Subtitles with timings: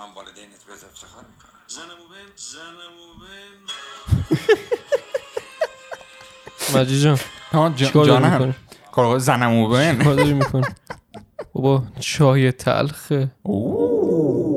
[0.00, 1.60] هم والدینت به افتخار می‌کنن.
[1.68, 3.60] زنمو بین زنمو بین
[6.80, 7.18] مجید جان.
[7.52, 8.32] ها جا- چیکار داری جانم.
[8.32, 8.54] می‌کنی؟
[8.92, 10.64] کارگاه زنمو بین چیکار داری می‌کنی؟
[11.54, 13.30] بابا چای تلخه.
[13.44, 14.51] From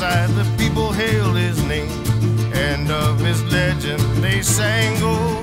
[0.00, 1.88] the the people hailed his name,
[2.52, 4.94] and of his legend they sang.
[5.00, 5.38] Oh,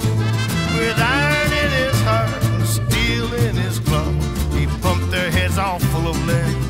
[0.78, 4.12] with iron in his heart and steel in his claw,
[4.52, 6.63] he pumped their heads all full of lead.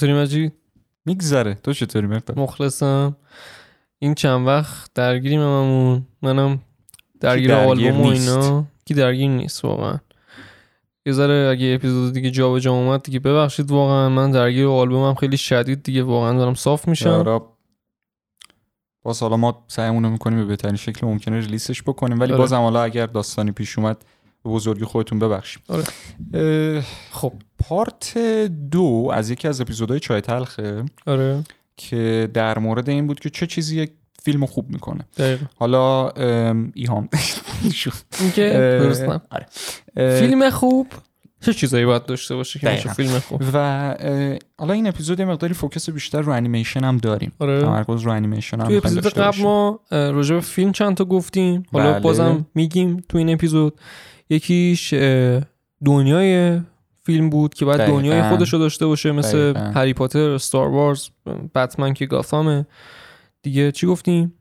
[0.00, 0.52] چطوری مجید؟
[1.06, 1.54] میگذره.
[1.54, 3.16] تو چطوری مقدار مخلصم.
[3.98, 6.06] این چند وقت درگیریم هممون.
[6.22, 6.60] منم
[7.20, 8.64] درگیر آلبوم و؟ اینا.
[8.84, 9.98] کی درگیر نیست واقعا.
[11.06, 14.08] یه ذره اگه اپیزود دیگه جا به جا اومد دیگه ببخشید واقعا.
[14.08, 16.02] من درگیر آلبومم خیلی شدید دیگه.
[16.02, 17.42] واقعا دارم صاف میشم.
[19.02, 22.20] باز حالا ما سعیمون می‌کنیم به بهترین شکل ممکنه ریلیسش بکنیم.
[22.20, 22.40] ولی آره.
[22.40, 24.04] بازم حالا اگر داستانی پیش اومد
[24.44, 25.84] به بزرگی خودتون ببخشیم آره.
[27.10, 28.18] خب پارت
[28.70, 31.44] دو از یکی از اپیزودهای چای تلخه آره.
[31.76, 33.90] که در مورد این بود که چه چیزی یک
[34.22, 35.04] فیلم خوب می‌کنه.
[35.16, 35.46] دقیقا.
[35.56, 37.08] حالا ام، ایهام.
[38.36, 39.46] درستم آره.
[40.20, 40.86] فیلم خوب
[41.40, 42.92] چه چیزایی باید داشته باشه که میشه.
[42.92, 43.42] فیلم خوب.
[43.52, 43.96] و
[44.58, 47.32] حالا این اپیزود یه مقداری فوکس بیشتر رو انیمیشن هم داریم.
[47.38, 47.60] آره.
[47.60, 49.42] تمرکز رو انیمیشن هم توی اپیزود قبل.
[49.42, 51.62] ما راجع به فیلم چند تا گفتیم.
[51.72, 52.00] حالا بله.
[52.00, 53.80] بازم میگیم تو این اپیزود.
[54.30, 54.94] یکیش
[55.84, 56.60] دنیای
[57.02, 57.98] فیلم بود که باید دقیقاً.
[57.98, 59.70] دنیای خودش رو داشته باشه مثل دقیقاً.
[59.70, 61.08] هری پاتر استار وارز
[61.54, 62.66] بتمن که گاثامه
[63.42, 64.34] دیگه چی گفتیم؟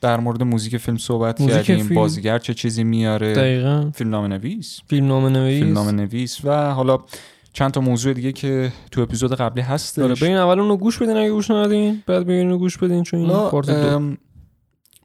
[0.00, 1.86] در مورد موزیک فیلم صحبت موزیک کردیم.
[1.86, 2.00] فیلم.
[2.00, 3.90] بازیگر چه چیزی میاره؟ دقیقا.
[3.94, 4.80] فیلم نام نویس.
[4.86, 5.62] فیلم نام نویس.
[5.62, 6.44] فیلم نام نویس.
[6.44, 6.98] و حالا
[7.52, 10.02] چند تا موضوع دیگه که تو اپیزود قبلی هستش.
[10.04, 13.20] آره برین اول اونو گوش بدین اگه گوش ندین بعد برین اونو گوش بدین چون
[13.20, 13.98] این پارت دو.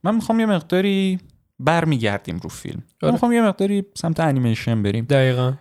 [0.04, 1.20] من می‌خوام یه مقداری
[1.60, 2.84] برمیگردیم رو فیلم.
[3.02, 3.12] من آره.
[3.12, 5.06] می‌خوام یه مقداری سمت انیمیشن بریم.
[5.06, 5.54] دقیقا.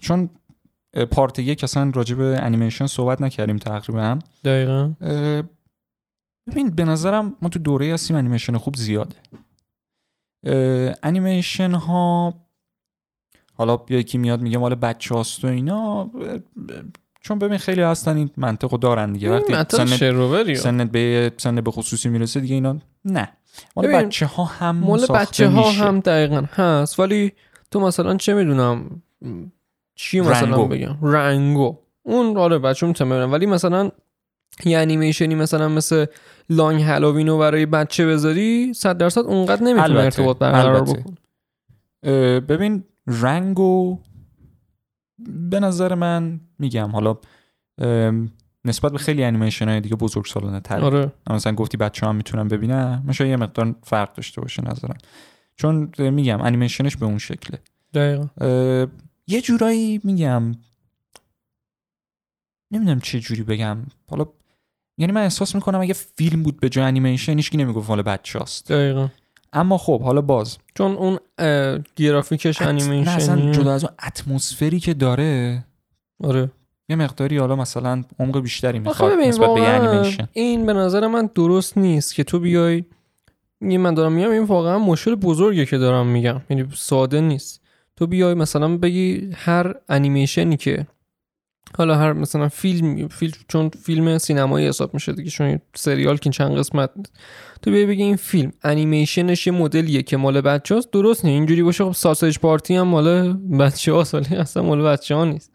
[0.00, 0.30] چون
[1.10, 4.18] پارت یک اصلا راجع به انیمیشن صحبت نکردیم تقریبا.
[4.44, 4.92] دقیقا.
[6.50, 9.16] ببین به نظرم ما تو دوره هستیم انیمیشن خوب زیاده.
[11.02, 12.34] انیمیشن ها
[13.54, 16.10] حالا یکی میاد میگه مال بچه هاست و اینا
[17.20, 19.30] چون ببین خیلی هستن این منطقو دارن دیگه.
[19.30, 23.28] وقتی سنت, سنت به سن به خصوصی می‌رسه دیگه اینا نه.
[23.76, 25.84] مال بچه ها هم مال بچه ها میشه.
[25.84, 26.42] هم دقیقا.
[26.52, 27.00] هست.
[27.00, 27.32] ولی
[27.70, 29.02] تو مثلا چه می‌دونم
[29.94, 30.68] چی مثلا رنگو.
[30.68, 31.76] بگم؟ رنگو.
[32.02, 33.90] اون آره بچه می‌تونم ولی مثلا
[34.64, 36.06] یه انیمیشنی مثلا مثل
[36.50, 40.82] لانگ هالووین رو برای بچه بذاری صد درصد اونقدر نمی‌تونه ارتباط برقرار.
[40.82, 41.14] بکن
[42.40, 43.98] ببین رنگو
[45.50, 46.90] به نظر من میگم.
[46.90, 47.16] حالا
[48.68, 51.12] نسبت به خیلی انیمیشن های دیگه بزرگ سالانه تر آره.
[51.30, 54.98] مثلا گفتی بچه ها می‌تونن ببینن من شاید یه مقدار فرق داشته باشه نظرم.
[55.56, 57.58] چون میگم انیمیشنش به اون شکله.
[57.94, 58.26] دقیقا.
[59.26, 60.52] یه جورایی میگم
[62.70, 63.78] نمی‌دونم چه جوری بگم.
[64.10, 64.26] حالا
[64.98, 68.72] یعنی من احساس می‌کنم اگه فیلم بود به جای انیمیشن هیچکی نمی‌گفت مال بچه هاست
[68.72, 69.08] دقیقا.
[69.52, 70.58] اما خب حالا باز.
[70.74, 71.18] چون اون
[71.96, 75.64] گرافیکش نه اصلا جدا از اون اتمسفری که داره
[76.24, 76.50] آره.
[76.88, 81.78] یه مقداری حالا مثلا عمق بیشتری می‌خواد نسبت به انیمیشن این به نظر من درست
[81.78, 82.84] نیست که تو بیای
[83.60, 86.40] یه من دارم میگم این واقعا مشکل بزرگه که دارم میگم.
[86.50, 87.60] یعنی ساده نیست.
[87.96, 90.86] تو بیای مثلا بگی هر انیمیشنی که
[91.78, 96.56] حالا هر مثلا فیلم فیلم چون فیلم سینمایی حساب میشه دیگه چون سریال که چند
[96.56, 96.90] قسمت.
[97.62, 101.34] تو بیای بگی این فیلم انیمیشنش یه مدلیه که مال بچه هاست درست نیست.
[101.34, 105.52] اینجوری باشه خب ساسج پارتی هم مال بچه هاست ولی اصلا مال بچه ها نیست.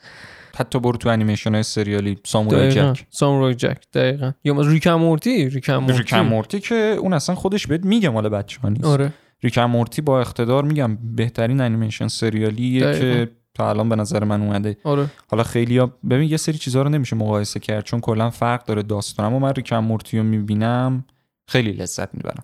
[0.55, 2.71] حتی برو تو انیمیشن های سریالی Samurai.
[2.71, 3.05] Jack.
[3.09, 4.31] Samurai Jack دقیقا.
[4.43, 5.97] یا Rick and Morty؟ Rick and Morty.
[5.97, 8.85] Rick and Morty که اون اصلا خودش بهت میگه مال بچه ها نیست.
[8.85, 9.13] آره.
[9.43, 12.79] Rick and Morty با اقتدار میگم بهترین انیمیشن سریالیه.
[12.79, 14.77] که تا الان به نظر من اومده.
[14.83, 15.07] آره.
[15.31, 18.83] حالا خیلی ها ببین یه سری چیزها رو نمیشه مقایسه کرد چون کلا فرق داره
[18.83, 19.25] داستان.
[19.25, 21.05] اما من Rick and Morty رو می‌بینم
[21.47, 22.43] خیلی لذت می‌برم.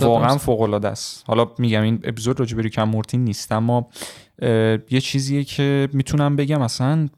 [0.00, 0.38] واقعا.
[0.38, 1.24] فوق العاده است.
[1.26, 3.88] حالا میگم این اپیزود راجع به مورتی نیست اما
[4.90, 7.08] یه چیزیه که می‌تونم بگم اصلا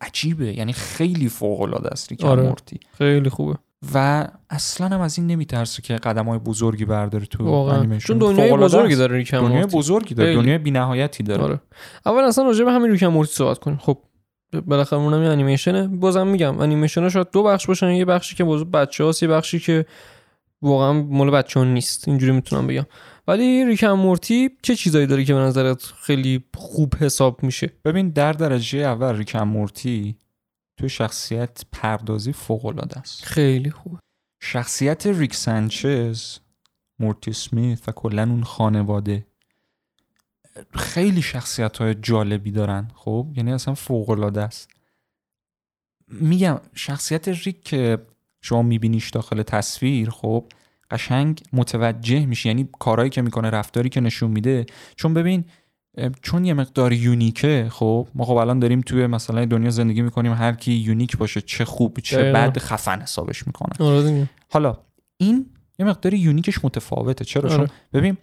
[0.00, 0.58] عجیبه.
[0.58, 2.42] یعنی خیلی فوق العاده است ریک آره.
[2.42, 2.80] مورتی.
[2.98, 3.54] خیلی خوبه.
[3.94, 7.76] و اصلا هم از این نمیترسه که قدم های بزرگی برداره تو واقعا.
[7.76, 8.06] انیمیشن.
[8.06, 8.94] چون دنیای بزرگی.
[8.94, 9.66] داره ریکم دنیای.
[9.66, 10.34] بزرگی داره.
[10.34, 11.42] دنیای بی‌نهایتی داره.
[11.42, 11.60] آره.
[12.06, 13.76] اول اصلا راجع به همین ریکم مورتی صحبت کنیم.
[13.76, 13.98] خب
[14.66, 15.88] بالاخره اونم یه انیمیشنه.
[15.88, 17.90] بازم میگم انیمیشن شاید دو بخش باشن.
[17.90, 19.86] یه بخشی که موضوع بچه هاست یه بخشی که
[20.62, 22.08] واقعا مال ها نیست.
[22.08, 22.86] اینجوری می‌تونم بگم.
[23.28, 28.32] ولی ریکم مورتی چه چیزایی داره که به نظرت خیلی خوب حساب میشه؟ ببین در
[28.32, 30.18] درجه اول ریکم مورتی
[30.76, 33.24] تو شخصیت پردازی فوق العاده است.
[33.24, 33.98] خیلی خوب.
[34.40, 36.38] شخصیت ریک سانچز
[36.98, 39.26] مورتی سمیت و کلا اون خانواده
[40.74, 44.68] خیلی شخصیت های جالبی دارن خب؟ یعنی اصلا فوق العاده است.
[46.08, 47.98] میگم شخصیت ریک که
[48.40, 50.44] شما میبینیش داخل تصویر خب؟
[50.90, 52.48] قشنگ متوجه میشی.
[52.48, 54.66] یعنی کارهایی که می‌کنه رفتاری که نشون میده.
[54.96, 55.44] چون ببین
[56.22, 60.32] چون یه مقدار unique ه خب؟ ما خب الان داریم توی مثلا دنیا زندگی می‌کنیم
[60.32, 62.38] هر کی unique باشه چه خوب چه دقیقاً.
[62.38, 64.76] بد خفن حسابش می‌کنن آره حالا
[65.16, 65.46] این
[65.78, 67.24] یه مقدار unique ش متفاوته.
[67.24, 67.70] چرا؟ چون آره.
[67.92, 68.16] ببین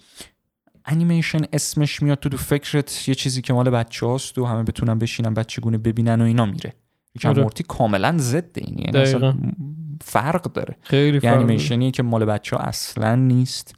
[0.85, 4.99] انیمیشن اسمش میاد تو دو فکرت یه چیزی که مال بچه هاست و همه بتونن
[4.99, 6.73] بشینن بچگونه ببینن و اینا میره.
[7.15, 7.41] یکم آره.
[7.41, 9.35] مورتی کاملا ضد این یعنی.
[10.01, 10.77] فرق داره.
[10.81, 11.43] خیلی فرق داره.
[11.43, 13.75] انیمیشنیه که مال بچه ها اصلا نیست.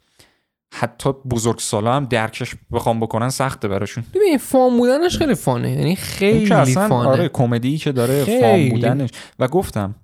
[0.74, 4.04] حتی بزرگ سالا هم درکش بخوام بکنن سخته براشون.
[4.14, 5.70] ببین فام بودنش خیلی فانه.
[5.70, 7.08] یعنی خیلی که اصلا فانه.
[7.08, 8.70] آره کمدی که داره فام خیلی.
[8.70, 9.10] بودنش.
[9.38, 9.94] و گفتم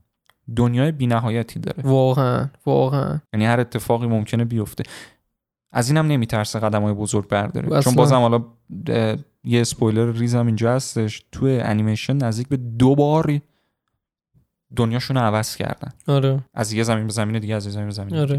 [0.57, 1.83] دنیای بینهایتی داره.
[1.83, 3.21] واقعا واقعا.
[3.33, 4.85] یعنی هر اتفاقی ممکنه بیفته.
[5.73, 7.67] از اینم نمیترسه قدم های بزرگ برداره.
[7.67, 7.81] اصلا.
[7.81, 8.45] چون بازم حالا
[9.45, 11.25] یه اسپویلر ریزم اینجا هستش.
[11.33, 13.41] توی انیمیشن نزدیک به دو بار
[14.77, 15.93] دنیاشون رو عوض کردن.
[16.07, 16.41] آره.
[16.55, 18.21] از یه زمین به زمین دیگه از یه زمین به زمین دیگه.
[18.21, 18.37] آره.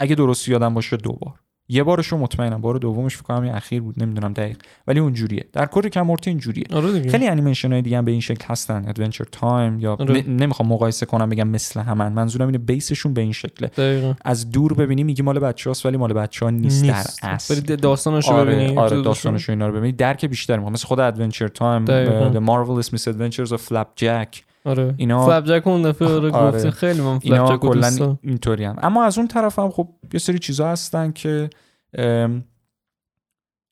[0.00, 1.34] اگه درست یادم باشه دو بار.
[1.70, 4.56] یه بارش رو مطمئنم بار دومش فکر کنم اخیر بود نمی‌دونم دقیق.
[4.86, 5.44] ولی اونجوریه.
[5.52, 6.64] در کل Rick and Morty اینجوریه.
[6.72, 8.84] آره خیلی انیمیشن های دیگه هم به این شکل هستن.
[8.88, 10.22] Adventure Time یا آره.
[10.22, 12.12] ن- نمی‌خوام مقایسه کنم بگم مثل همن.
[12.12, 13.68] منظورم اینه base شون به این شکله.
[13.68, 14.14] دقیقا.
[14.24, 17.22] از دور ببینی میگی مال بچه هاست ولی مال بچه ها نیست, نیست.
[17.22, 17.54] در اصل.
[17.54, 19.92] ولی داستانش رو آره, ببینی آره داستانش اینا رو ببینی.
[19.92, 20.72] درک بیشتری می‌کنه.
[20.72, 22.32] مثل خود Adventure Time دقیقاً.
[22.32, 24.47] The Marvelous Misadventures of Flapjack.
[24.64, 26.56] آره اینا- Flapjack اون دفعه آره آره.
[26.56, 28.16] گفتی خیلی من اینا کلا.
[28.22, 31.50] اینطوری هم اما از اون طرف هم خب یه سری چیزا هستن که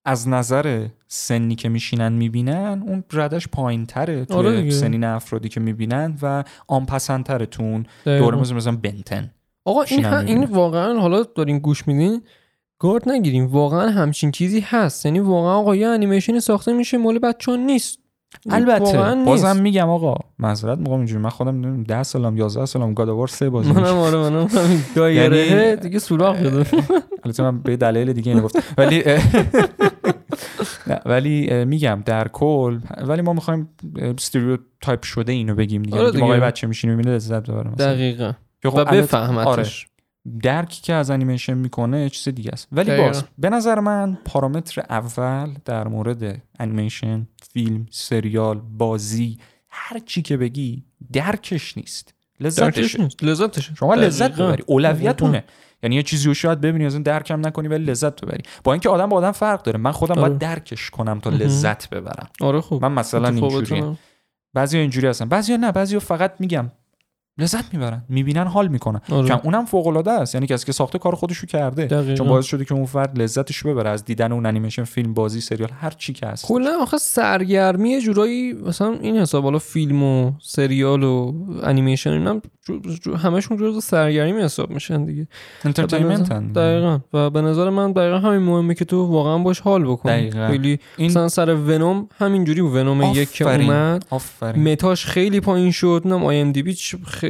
[0.05, 4.71] از نظر سنی که میشینن می‌بینن اون ردش پایین تره توی آره.
[4.71, 7.87] سنین افرادی که می‌بینن و آنپسندتره تو اون.
[8.05, 9.31] دوره مثل مثلا بنتن
[9.65, 10.45] آقا این, این.
[10.45, 12.23] واقعا حالا دارین گوش میدین
[12.79, 17.57] گارد نگیریم واقعا همچین چیزی هست یعنی واقعا آقا یه انیمیشنی ساخته میشه مال بچه‌ها
[17.57, 17.99] نیست
[18.51, 19.15] البته.
[19.27, 23.51] بازم میگم آقا معذرت می‌خوام اینجوری من خودم نمی‌دونم 10 سالم 11 سالم گادوار سه
[23.51, 23.85] بازی منم.
[23.85, 24.49] آره منم
[24.95, 26.67] دایره یعنی- دیگه سوراخ شده
[27.25, 29.03] البته من به دلایل دیگه اینو گفت ولی
[30.87, 33.69] نه ولی میگم در کل ولی ما می‌خوایم
[33.99, 36.27] stereotype شده اینو بگیم دیگه آره دیگه.
[36.27, 37.87] بچه میشینه می‌بینه لذت ببره مثلا.
[37.95, 38.33] دقیقا
[38.65, 39.69] خب و بفهمتش آره
[40.43, 43.07] درکی که از انیمیشن می‌کنه چیز دیگه است ولی دقیقاً.
[43.07, 47.27] باز به نظر من پارامتر اول در مورد انیمیشن
[47.57, 49.39] فیلم سریال بازی
[49.71, 52.15] هر چی که بگی درکش نیست.
[52.41, 53.03] لذتشه.
[53.03, 53.25] نیست.
[53.25, 54.33] لذتش شما لذت.
[54.33, 54.65] ببری.
[54.67, 55.45] اولویت اونه.
[55.83, 58.43] یعنی یه چیزی رو شاید ببینی از این درکم نکنی ولی لذت ببری.
[58.65, 59.79] با اینکه آدم با آدم فرق داره.
[59.79, 60.29] من خودم آره.
[60.29, 61.31] باید درکش کنم تا.
[61.31, 62.29] لذت ببرم.
[62.41, 63.99] آره خوب من مثلا اینجوریه متفاوتم.
[64.55, 65.29] بعضی اینجوری هستن.
[65.29, 65.73] بعضی نه.
[65.73, 66.71] بعضی فقط میگم
[67.39, 68.03] لذت می‌برن.
[68.09, 69.01] می‌بینن حال می‌کنن.
[69.11, 69.29] آره.
[69.29, 70.35] که اونم فوق العاده است.
[70.35, 71.87] یعنی کسی که ساخته کار خودشو کرده.
[71.87, 72.15] دقیقاً.
[72.15, 73.91] چون باعث شده که اون فرد لذتش ببره.
[73.91, 76.47] از دیدن اون انیمیشن فیلم بازی سریال هر چی که هست.
[76.47, 79.45] کلا آخه سرگرمی جورایی مثلا این حساب.
[79.45, 85.29] حالا فیلم و سریال و انیمیشن اینا جو- جو- همشون جزو سرگرمی حساب میشن دیگه.
[85.65, 86.99] entertainment دقیقا.
[87.13, 90.49] و به نظر من دقیقا همین مهمه که تو واقعا باش حال بکنی دقیقاً.
[90.49, 93.45] خیلی این مثلا سر Venom همینجوری Venom یک که.
[93.55, 94.07] اومد.
[94.11, 94.73] آفرین.
[94.73, 96.03] meta ش خیلی پایین شد.
[96.05, 96.75] نم IMDb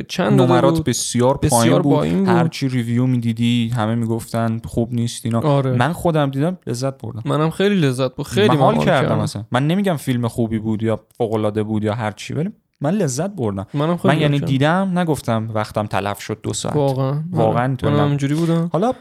[0.03, 2.29] چند داده نمرات بسیار بسیار پایین بود, پایین بود.
[2.29, 5.41] هر چی review می‌دیدی همه می‌گفتن خوب نیست اینا.
[5.41, 5.73] آره.
[5.73, 7.23] من خودم دیدم لذت بردم.
[7.25, 9.19] منم خیلی لذت بود خیلی من من حال کردم.
[9.19, 12.50] مثلا من نمیگم فیلم خوبی بود یا فوق العاده بود یا هر چی ولی
[12.81, 13.67] من لذت بردم.
[13.75, 14.41] منم خیلی من یعنی.
[14.41, 16.76] دیدم نگفتم وقتم تلف شد دو ساعت.
[16.76, 17.23] واقعا.
[17.31, 17.76] واقعاً.
[17.76, 17.88] تو.
[17.88, 18.71] همینجوری بودم.
[18.73, 18.93] حالا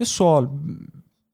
[0.00, 0.48] یه سوال.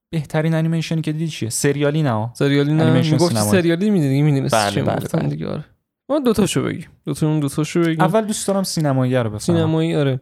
[0.09, 3.03] بهترین انیمیشنی که دیدی چیه؟ سریالی نه؟ سریالی نه.
[3.03, 3.51] سینمایی.
[3.51, 5.29] سریالی می‌دیدی می‌دونستی بله، چی بله، بله.
[5.29, 5.65] دیگه آره.
[6.13, 6.87] ما دو تاشو بگیم.
[7.05, 8.01] دو تا اون دو تاشو بگیم.
[8.01, 10.21] اول دوست دارم سینمایی رو بفهمم سینمایی آره.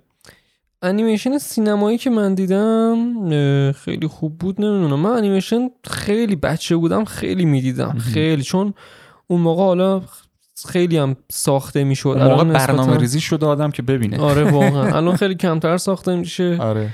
[0.81, 4.99] انیمیشن سینمایی که من دیدم خیلی خوب بود نمی‌دونم.
[4.99, 7.97] من انیمیشن خیلی بچه بودم خیلی می‌دیدم.
[7.97, 8.43] خیلی.
[8.43, 8.73] چون
[9.27, 10.01] اون موقع حالا
[10.67, 12.09] خیلی هم ساخته می‌شد.
[12.09, 14.19] اون موقع برنامه ریزی شده آدم که ببینه.
[14.19, 14.91] آره واقعا.
[14.97, 16.57] الان خیلی کمتر ساخته میشه.
[16.61, 16.89] آره.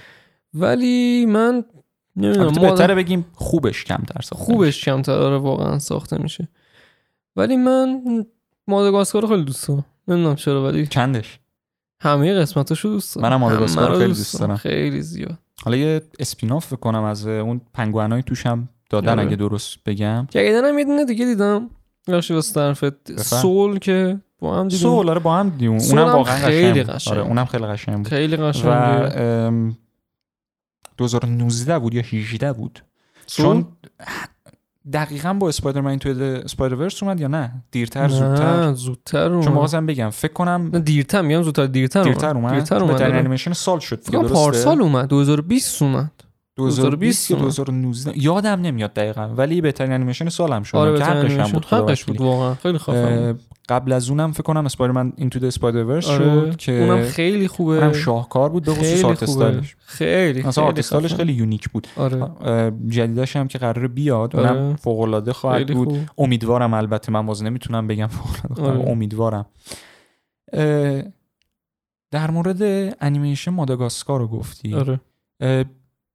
[0.54, 1.63] ولی من
[2.16, 6.48] نمی‌دونم بهتره بگیم خوبش کمتر ساخته خوبش کمتر آره واقعا ساخته میشه.
[7.36, 8.01] ولی من
[8.67, 9.86] ماداگاسکار رو خیلی دوست دارم.
[10.07, 11.39] نمی‌دونم چرا ولی چندش؟
[12.01, 13.29] همه قسمتاشو دوست دارم.
[13.29, 14.55] منم ماداگاسکار همه رو خیلی دوست دارم.
[14.55, 15.38] خیلی زیاد.
[15.63, 19.21] حالا یه اسپیناف فکر کنم از اون پنگوانای توش هم دادن آره.
[19.21, 20.27] اگه درست بگم.
[20.29, 21.69] جدیدن یه دونه دیگه دیدم.
[22.07, 25.79] بخشی واسه طرفت سول که با هم دیدم سول آره با هم دیدیم.
[25.79, 26.95] سول اونم واقعا خیلی قشنگ.
[26.95, 27.17] قشنگ.
[27.17, 27.27] آره.
[27.27, 28.07] اونم خیلی قشنگ بود.
[28.07, 29.77] خیلی و قشنگه ام،
[30.97, 32.83] 2019 بود یا 18 بود.
[33.27, 33.67] سول؟ چون
[34.94, 39.86] دقیقا با اسپایدرمن توی اسپایدرورس اومد یا نه؟ دیرتر زودتر نه زودتر؟ اومد چون می‌خواستم
[39.86, 42.13] بگم فکر کنم نه، دیرتر میگم زودتر دیرتر اومد.
[42.13, 42.53] دیرتر اومد.
[42.53, 43.20] دیرتر اومد بهترین آره.
[43.20, 45.08] انیمیشن سال شد دیگه پارسال اومد.
[45.08, 46.12] 2020 اومد.
[46.56, 47.46] 2020 یا اومد.
[47.56, 50.77] 2019 یادم نمیاد دقیقا ولی بهترین انیمیشن سال هم شد.
[50.77, 51.51] آره که حقش هم.
[51.51, 52.22] بود حقش بود.
[52.22, 52.56] واقعا.
[52.56, 56.25] خیلی خفن قبل از اونم فکر کنم Spider-Man Into the Spider-Verse آره.
[56.25, 57.75] شد که اونم خیلی خوبه.
[57.75, 59.45] اونم شاهکار بود به خصوص خیلی art خوبه.
[59.45, 61.13] استایلش خیلی مثلا خیلی art style ش.
[61.13, 61.88] خیلی unique بود.
[61.97, 62.24] آره.
[62.24, 64.51] اه، جدیدش هم که قرار بیاد آره.
[64.51, 65.89] اونم فوق العاده خواهد خیلی بود.
[65.89, 66.00] خوب.
[66.17, 68.59] امیدوارم البته من باز نمی‌تونم بگم فوق.
[68.59, 68.89] آره.
[68.89, 69.45] امیدوارم.
[72.12, 72.62] در مورد
[73.01, 74.74] انیمیشن ماداگاسکار رو گفتی.
[74.74, 75.00] آره.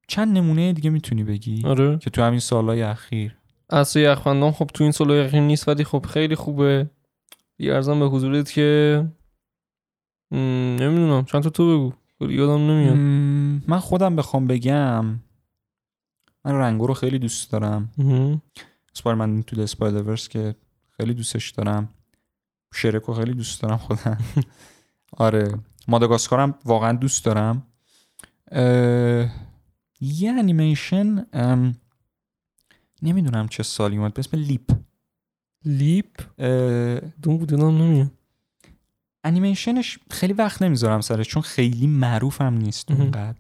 [0.09, 1.99] چند نمونه دیگه می‌تونی بگی آره.
[1.99, 3.37] که تو همین سالهای اخیر.
[3.71, 6.91] اصل یخبندان خب تو این سالو یقین نیست ولی خب خیلی خوبه.
[7.71, 9.09] ارزم به حضورت که
[10.31, 10.37] م،
[10.81, 11.25] نمی‌دونم.
[11.25, 12.33] چند تا تو بگو.
[12.33, 12.97] یادم نمیاد.
[12.97, 15.05] مم، من خودم بخوام بگم
[16.45, 17.93] من رنگو رو خیلی دوست دارم.
[18.95, 20.55] اسپایدرمن تو اسپایدرورس که
[20.91, 21.89] خیلی دوستش دارم.
[22.75, 24.19] شرک رو خیلی دوست دارم خودم.
[25.17, 25.59] آره.
[25.89, 27.67] ماداگاسکارم واقعا دوست دارم.
[28.51, 29.31] اه،
[30.01, 31.77] یه انیمیشن ام،
[33.03, 34.15] نمی‌دونم چه سالی اومد.
[34.15, 34.73] به اسم لیپ
[35.65, 36.23] لیپ.
[37.23, 38.11] دون بود نمیاد
[39.25, 42.91] انیمیشنش خیلی وقت نمی‌ذارم سرش چون خیلی معروف هم نیست.
[42.91, 43.35] اونقدر.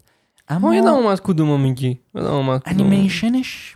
[0.51, 2.01] یادم اما اومد کدومو میگی.
[2.15, 2.87] یادم اومد کدومو.
[2.87, 3.75] انیمیشنش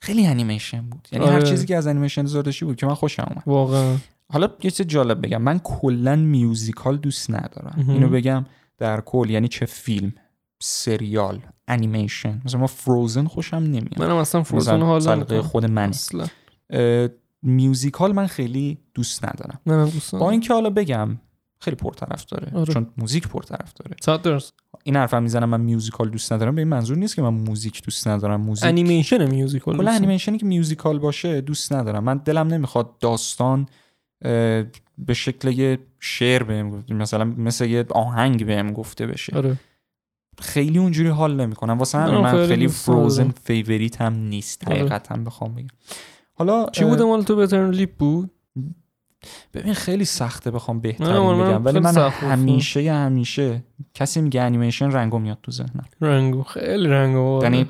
[0.00, 1.08] خیلی انیمیشن بود.
[1.12, 1.42] یعنی هر آره.
[1.42, 3.42] چیزی که از انیمیشن زادشی بود که من خوشم اومد.
[3.46, 3.96] واقعا.
[4.32, 5.42] حالا یه چیز جالب بگم.
[5.42, 7.84] من کلا musical دوست ندارم.
[7.88, 8.46] اینو بگم
[8.78, 10.12] در کل یعنی چه فیلم
[10.60, 13.98] سریال انیمیشن مثلا ما Frozen خوشم نمیاد.
[13.98, 16.26] منم اصلا Frozen مثلا حال سلیقه نمی‌کنم خود منه اصلا.
[17.46, 19.60] musical من خیلی دوست ندارم.
[19.66, 21.18] منم دوست با اینکه حالا بگم
[21.60, 22.52] خیلی پرطرفداره.
[22.54, 22.72] آره.
[22.74, 23.96] چون موزیک پرطرفداره.
[24.00, 24.52] صد درصد
[24.84, 26.54] این حرفم می‌زنم من musical دوست ندارم.
[26.54, 28.40] به این منظور نیست که من موزیک دوست ندارم.
[28.40, 29.90] موزیک انیمیشن musical کلا.
[29.90, 32.04] انیمیشنی که musical باشه دوست ندارم.
[32.04, 33.66] من دلم نمی‌خواد داستان
[34.98, 36.90] به شکل یه شعر بهم گفت.
[36.90, 39.36] مثلا مثل یه آهنگ بهم گفته بشه.
[39.36, 39.56] آره.
[40.38, 41.78] خیلی اونجوری حال نمی‌کنم.
[41.78, 42.68] واسه همین من خیلی.
[42.68, 44.68] Frozen favorite هم نیست.
[44.68, 44.76] آره.
[44.76, 45.68] حقیقتا بخوام بگم.
[46.38, 48.30] حالا چی اه، بوده مال تو بهترین لیپ بود؟
[49.54, 52.30] ببین خیلی سخته بخوام بهترین من بگم ولی من سخت گفتم.
[52.30, 53.64] همیشه همیشه
[53.94, 55.84] کسی میگه انیمیشن Rango میاد تو ذهنم.
[56.00, 57.66] Rango خیلی Rango یعنی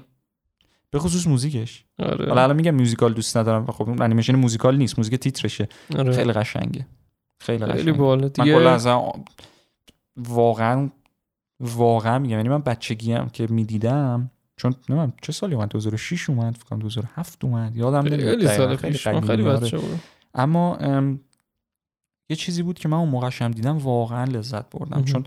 [0.91, 1.85] به خصوص موزیکش.
[1.99, 2.29] آره.
[2.29, 5.69] حالا الان میگم میوزیکال دوست ندارم خب انیمیشن موزیکال نیست موزیک تیترشه.
[5.99, 6.13] آره.
[6.13, 6.87] خیلی قشنگه.
[7.41, 7.93] خیلی خیلی قشنگه.
[7.93, 8.55] باله من دیگه.
[8.55, 9.13] کلا اصلا
[10.17, 10.91] واقعا
[11.61, 16.55] واقعا میگم یعنی من بچگی هم که می‌دیدم چون نمی‌دونم چه سالی اومد؟ 2006 اومد
[16.57, 17.77] فکر کنم 2007 اومد.
[17.77, 18.31] یادم نمیاد.
[18.31, 18.49] خیلی.
[18.49, 19.61] سال خیلی من قدیمی، آره.
[19.61, 20.01] بچه بودم
[20.35, 21.21] اما ام،
[22.31, 25.05] یه چیزی بود که من اون موقعش هم دیدم واقعا لذت بردم.
[25.05, 25.25] چون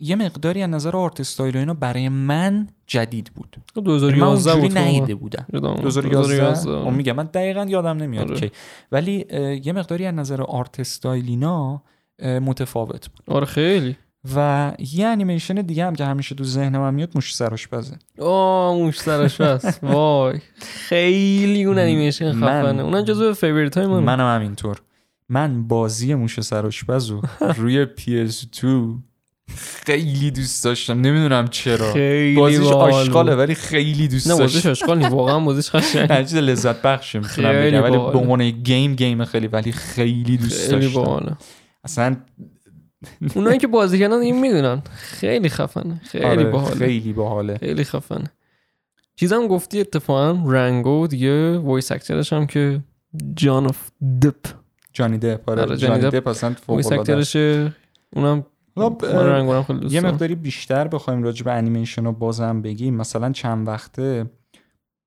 [0.00, 3.56] یه مقداری از نظر art style و اینا برای من جدید بود.
[3.76, 5.46] من 2011 اونجوری بود نیده بودم.
[5.52, 5.82] یادم اومد.
[5.82, 8.40] 2011 اون میگم من دقیقا یادم نمیاد آره.
[8.40, 8.50] کی
[8.92, 9.26] ولی
[9.64, 11.82] یه مقداری از نظر art style اینا
[12.22, 13.36] متفاوت بود.
[13.36, 13.96] آره خیلی.
[14.36, 19.08] و یه انیمیشن دیگه هم که همیشه تو ذهن من میاد موش سرآشپزه آه موش
[19.08, 20.40] بس وای.
[20.88, 22.82] خیلی اون انیمیشن خفنه.
[22.82, 24.82] اونم جزو favorite های من منم همینطور.
[25.28, 27.22] من بازی موش سرآشپز رو
[27.56, 28.66] روی PS2
[29.86, 31.00] خیلی دوست داشتم.
[31.00, 31.92] نمی‌دونم چرا.
[31.92, 33.40] خیلی بازیش آشغاله بود.
[33.40, 35.10] ولی خیلی دوست نه بازیش داشتم اشغال نیست.
[35.10, 36.12] واقعا بازیش قشنگ.
[36.12, 37.98] هر چیز لذت بخشه می‌تونم ولی.
[37.98, 41.38] به عنوان game game خیلی ولی خیلی دوست داشتم.
[41.84, 42.16] اصلا
[43.34, 44.82] اونایی که بازی کردن این می‌دونن.
[44.94, 46.00] خیلی خفنه.
[46.04, 46.76] خیلی آره، باحاله.
[46.76, 47.58] خیلی باحاله.
[47.58, 48.30] خیلی خفنه.
[49.16, 52.80] چیزم گفتی اتفاقا Rango دیگه voice actor ش هم که
[53.34, 53.90] جان اف
[54.22, 54.46] دپ
[54.92, 55.50] جانی دپ.
[55.50, 56.28] آره آره، جانی دپ.
[56.28, 57.00] اصلا فوق العاده.
[57.00, 57.36] actor ش
[58.12, 60.00] اونم خب، هم خیلی یه.
[60.00, 62.94] مقداری بیشتر بخوایم راجع به انیمیشن رو بازم بگیم.
[62.94, 64.30] مثلا چند وقته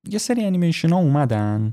[0.10, 1.72] یه سری انیمیشن ها اومدن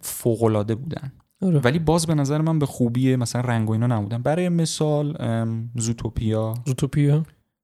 [0.00, 1.12] فوق العاده بودن.
[1.42, 1.58] آره.
[1.58, 4.22] ولی باز به نظر من به خوبی مثلا Rango اینا نبودن.
[4.22, 5.16] برای مثال
[5.76, 7.22] Zootopia Zootopia.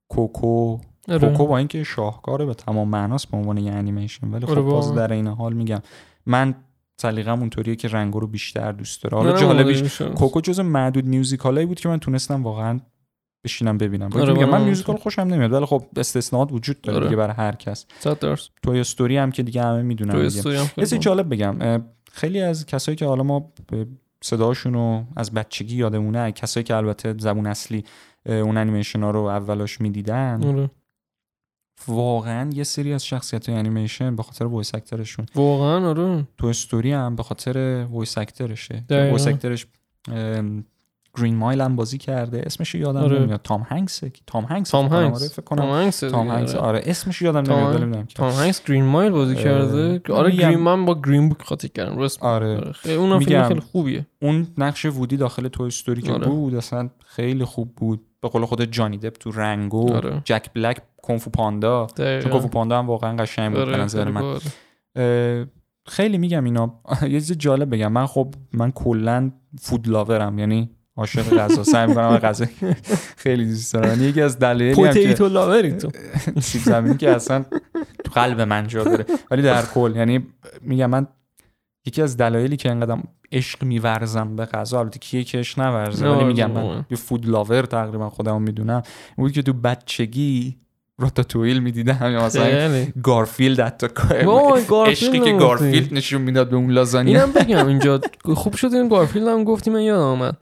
[0.08, 0.78] Coco.
[1.08, 1.18] آره.
[1.18, 4.88] Coco با اینکه شاهکاره به تمام معناست به عنوان یه انیمیشن ولی خب آره، باز
[4.88, 5.06] واقعا.
[5.06, 5.80] در این حال میگم.
[6.26, 6.54] من
[6.96, 9.16] سلیقم اونطوریه که Rango رو بیشتر دوست داره.
[9.16, 10.02] منم حالا جالبیش.
[10.02, 12.80] Coco جزو معدود musical ایی بود که من تونستم واقعا
[13.44, 14.08] بشینم ببینم.
[14.08, 17.06] با آره، میگم من musical خوشم نمیاد ولی خب استثناءات وجود داره آره.
[17.06, 17.86] دیگه برای هر کس.
[18.62, 20.30] Toy Story هم که دیگه همه می‌دونن
[20.76, 21.82] یه جالب بگم
[22.14, 23.52] خیلی از کسایی که حالا ما
[24.23, 27.85] صداشون رو از بچگی یادمونه کسایی که البته زبون اصلی
[28.26, 30.71] اون انیمیشن ها رو اولاش می‌دیدن آره.
[31.88, 36.46] واقعا یه سری از شخصیت های انیمیشن به خاطر voice actor شون واقعا آره Toy
[36.46, 38.84] Story هم به خاطر voice actor شه.
[38.90, 39.66] voice actor ش
[41.18, 43.18] گرین مایل هم بازی کرده اسمش یادم آره.
[43.18, 44.87] نمیاد تام هنگسه تام هنگس تام.
[44.87, 46.80] هنگس آره فکر تام کنم هنگس تام هنگس آره.
[46.85, 50.30] اسمش یادم تام نمیاد هنگ- ولی می‌دونم که تام هنگس گرین مایل بازی کرده آره
[50.30, 52.23] گرین من با گرین بوک خاطر کردم راست.
[52.23, 52.97] آره آره.
[52.97, 53.18] میگم.
[53.18, 56.26] فیلم خیلی خوبیه اون نقش وودی داخل توی استوری که آره.
[56.26, 60.23] بود اصلا خیلی خوب بود به قول خود جانی دپ تو رنگو آره.
[60.25, 62.21] جک بلک کنفو پاندا چون.
[62.23, 65.47] کنفو پاندا هم واقعا قشنگ بود به آره، نظر خیلی من
[65.87, 69.30] خیلی میگم اینا یه چیز جالب بگم من خب من کلا
[69.61, 71.62] فود لاورم یعنی عاشق غذا.
[71.62, 72.46] سعی می‌کنم غذا
[73.24, 73.88] خیلی دوست دارم.
[73.88, 75.90] یعنی یکی از دلایلی هم که پوتیتو لاوری تو.
[76.40, 77.44] سیب زمینی که اصلا
[78.04, 80.26] تو قلب من جا داره ولی در کل یعنی
[80.60, 81.06] میگم من
[81.86, 82.98] یکی از دلایلی که انقدر
[83.32, 86.50] عشق میورزم به غذا البته کیه که عشق نورزه ولی میگم.
[86.50, 88.82] من یه فود لاور تقریبا خودمو می‌دونم.
[89.16, 90.56] بود که تو بچگی
[90.98, 93.86] راتاتویل می‌دیدم یا مثلا گارفیلد حتی
[94.86, 97.20] عشقی که گارفیلد نشون می‌داد به اون لازانیا.
[97.20, 98.00] اینم بگم اینجا
[98.34, 100.36] خوب شد این گارفیلد هم گفتی من یادم آمد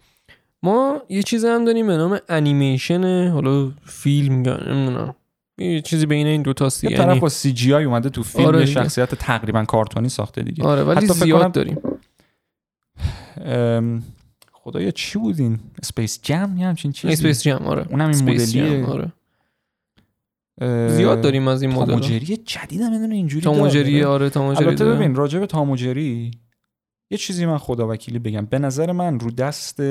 [0.63, 5.15] ما یه چیز هم داریم به نام انیمیشن حالا فیلم یا نمی‌دونم.
[5.59, 8.47] یه چیزی بین این دو تاست یه دیگه طرف یعنی با CGI اومده تو فیلم
[8.47, 8.67] آره یه.
[8.67, 10.65] شخصیت تقریبا کارتونی ساخته دیگه.
[10.65, 11.79] آره ولی حتی زیاد کنم- داریم.
[13.45, 14.03] ام،
[14.53, 17.87] خدایا چی بود این؟ Space Jam یه همچین چیزی؟ Space Jam آره.
[17.91, 18.87] اونم این مدلیه.
[18.87, 19.13] آره.
[20.61, 24.07] اه، زیاد داریم از این مدل تاموجری جدید هم می‌دونه اینجوری تاموجری داره.
[24.07, 24.85] آره تاموجری البته.
[24.85, 26.31] ببین راجع به تاموجری
[27.11, 28.47] یه چیزی من خدا وکیلی بگم.
[28.47, 29.83] به نظر من رو دست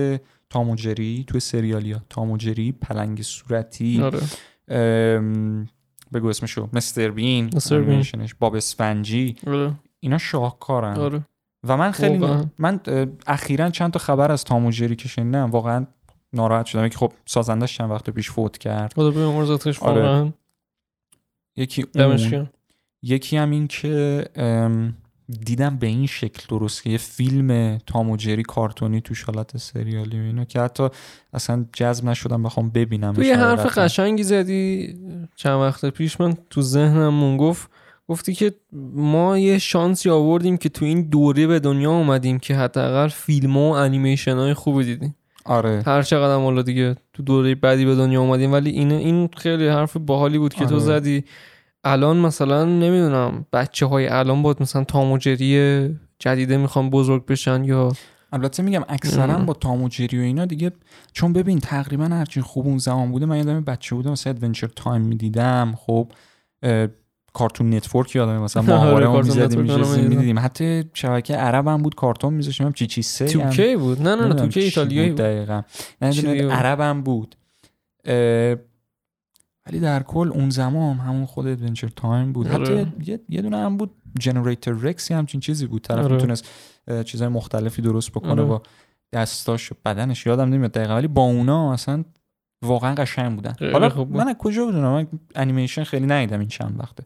[0.51, 2.01] تاموجری توی سریالیا.
[2.10, 4.01] تاموجری پلنگ صورتی.
[4.01, 4.20] آره.
[6.13, 6.70] بگو اسمشو.
[6.74, 8.03] مستر بین مستر بین.
[8.39, 9.36] باب اسفنجی.
[9.48, 9.74] آره.
[10.00, 10.98] اینا شاهکارن.
[10.98, 11.22] آره.
[11.67, 12.46] و من خیلی واقعا.
[12.58, 12.79] من
[13.27, 15.86] اخیرا چند تا خبر از تاموجری که شنیدم واقعا
[16.34, 16.88] ناراحت شدم.
[16.88, 18.93] که خب سازندش چند وقت پیش فوت کرد.
[18.93, 20.34] خدا به عمر ذاتش آره.
[21.56, 22.49] یکی اون.
[23.04, 24.26] یکی هم این که
[25.46, 30.46] دیدم به این شکل درست که یه فیلم تاموجری کارتونی تو حالت سریالی و اینا
[30.46, 30.89] که حتی
[31.34, 34.96] اصلا جذب نشدم بخوام ببینم تو یه حرف قشنگی زدی
[35.36, 36.22] چند وقت پیش.
[36.22, 37.70] من تو ذهنمون گفت
[38.08, 38.54] گفتی که
[38.96, 43.72] ما یه شانسی آوردیم که تو این دوره به دنیا اومدیم که حداقل فیلم و
[43.72, 45.15] انیمیشن های خوبی دیدیم.
[45.46, 45.84] آره.
[45.86, 49.67] هر چقدر هم حالا دیگه تو دوره بعدی به دنیا اومدیم ولی این این خیلی
[49.67, 50.84] حرف باحالی بود که تو آره.
[50.84, 51.24] زدی.
[51.84, 55.89] الان مثلا نمی‌دونم بچه های الان بود مثلا تام و جری
[56.20, 57.91] جدیده می‌خوان بزرگ بشن یا
[58.34, 59.38] البته میگم اکثرا.
[59.38, 60.72] با تام و جری و اینا دیگه
[61.13, 65.02] چون ببین تقریبا هرچی خوب اون زمان بوده من یادم بچه بودم مثلا Adventure Time
[65.02, 66.12] می‌دیدم خب
[67.34, 70.08] Cartoon Network یادم مثلا ماهواره هم کارتون می‌زدیم.
[70.08, 73.32] می‌دیدیم حتی شبکه عرب هم بود کارتون میذاشتیم هم چی چی سه هم.
[73.32, 75.62] توکی بود نه نه نه نمی‌دونم توکی ایتالیایی بود دقیقا
[76.02, 77.36] نه یه دونه بود؟
[79.65, 82.62] ولی در کل اون زمان همون خود Adventure Time بود آره.
[82.62, 86.15] حتی یه, یه دونه هم بود Generator Rex همچین چیزی بود طرف آره.
[86.15, 86.50] می‌تونست
[87.06, 88.43] چیزهای مختلفی درست بکنه آره.
[88.43, 88.62] با
[89.13, 92.04] دستاش و بدنش یادم نمیاد دقیقا ولی با اونا اصلا
[92.65, 94.17] واقعا قشنگ بودن حالا خوب بود.
[94.17, 97.04] من از کجا بدونم من انیمیشن خیلی ندیدم این چند وقته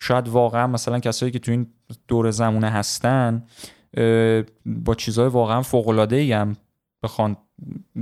[0.00, 1.66] شاید واقعا مثلا کسایی که تو این
[2.08, 3.42] دور زمونه هستن
[4.66, 6.56] با چیزهای واقعا فوق العاده ای هم
[7.04, 7.36] بخوان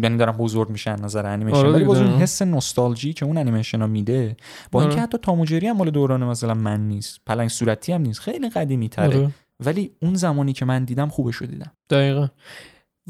[0.02, 1.56] یعنی دارن بزرگ میشن نظر انیمیشن.
[1.56, 1.84] آره ولی.
[1.84, 4.36] باز اون حس نوستالژی که اون انیمیشن ها میده
[4.72, 5.02] با اینکه آره.
[5.02, 9.06] حتی تاموجری هم مال دوران مثلا من نیست پلنگ صورتی هم نیست خیلی قدیمی تره.
[9.06, 9.30] آره.
[9.60, 11.72] ولی اون زمانی که من دیدم خوبش رو دیدم.
[11.90, 12.28] دقیقا.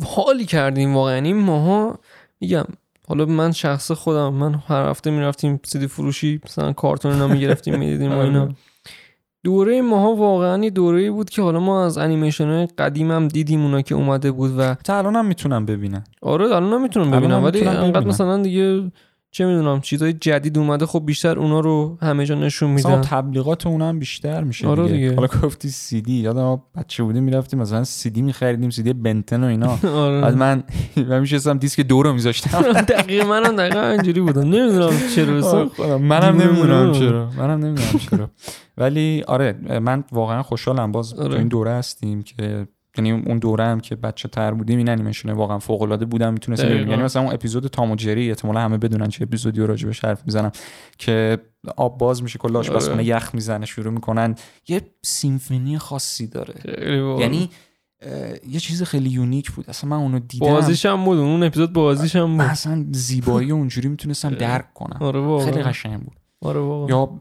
[0.04, 1.16] حالی کردیم واقعا.
[1.16, 1.98] این ماها
[2.40, 2.64] میگم
[3.08, 8.12] حالا من شخص خودم من هر هفته می‌رفتیم سیدی فروشی مثلا کارتون اینا می‌گرفتیم می‌دیدیم
[8.12, 8.48] و اینا.
[9.44, 13.62] دوره ماها واقعا یه دوره بود که حالا ما از انیمیشن های قدیم هم دیدیم
[13.62, 17.36] اونا که اومده بود و تا الان هم می‌تونم ببینم آره الان نمی‌تونم الان ببینم
[17.36, 18.06] هم ولی می‌تونم انقدر.
[18.06, 18.90] مثلا دیگه
[19.34, 23.00] چه می‌دونم چیزای جدید اومده خب بیشتر اونا رو همه جا نشون میدن.
[23.00, 24.94] تبلیغات اون هم بیشتر میشه آره دیگه.
[24.94, 25.14] دیگه.
[25.14, 28.92] حالا گفتی سی دی یادم ما بچه بودیم می‌رفتیم مثلا سی دی میخریدیم سی دی
[28.92, 29.66] بنتن و اینا.
[29.76, 30.62] بعد آره من
[31.08, 32.62] من میشستم دیسک دو رو میذاشتم.
[32.88, 34.40] دقیقا منم دقیقا اینجوری بودم.
[34.40, 36.92] نمی‌دونم چرا منم نمی‌دونم.
[36.92, 37.30] چرا.
[37.38, 38.30] منم نمی‌دونم چرا.
[38.78, 40.92] ولی آره من واقعا خوشحالم.
[40.92, 41.28] باز آره.
[41.28, 42.66] تو این دوره هستیم که
[42.98, 46.34] یعنی اون دوره هم که بچه تر بودیم این انیمیشن واقعا فوق العاده بودم.
[46.34, 50.04] ببینیم یعنی مثلا اون اپیزود تام و جری احتمالاً همه بدونن چه اپیزودی رو راجبش
[50.04, 50.52] حرف می‌زنم
[50.98, 51.38] که
[51.76, 53.06] آب باز میشه کل آشپزخونه آره.
[53.06, 54.34] یخ می‌زنه شروع می‌کنن.
[54.68, 56.54] یه سیمفونی خاصی داره.
[57.20, 57.50] یعنی
[58.48, 59.64] یه چیز خیلی یونیک بود.
[59.68, 60.46] اصلا من اونو دیدم.
[60.46, 61.18] بازیش هم بود.
[61.18, 62.46] اون اپیزود بازیش هم بود.
[62.46, 64.98] اصلا زیبایی اونجوری می‌تونستم درک کنم.
[65.00, 66.16] آره خیلی قشنگ بود.
[66.40, 67.20] آره یا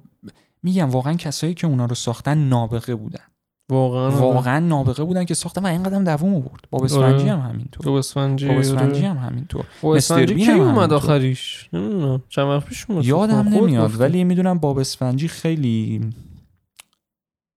[0.64, 3.24] میگم واقعا کسایی که اونا رو ساختن نابغه بودن.
[3.72, 6.94] واقعا واقعا نابغه بودن که ساختن و اینقدر هم دووم آورد باب آره.
[6.94, 9.10] اسفنجی هم همینطور تو اسفنجی باب اسفنجی آره.
[9.10, 10.94] هم همینطور مستر بین هم اومد.
[10.94, 14.00] آخریش نمی‌دونم چند وقت پیش اومد یادم خود نمیاد.
[14.00, 16.10] ولی می‌دونم باب اسفنجی خیلی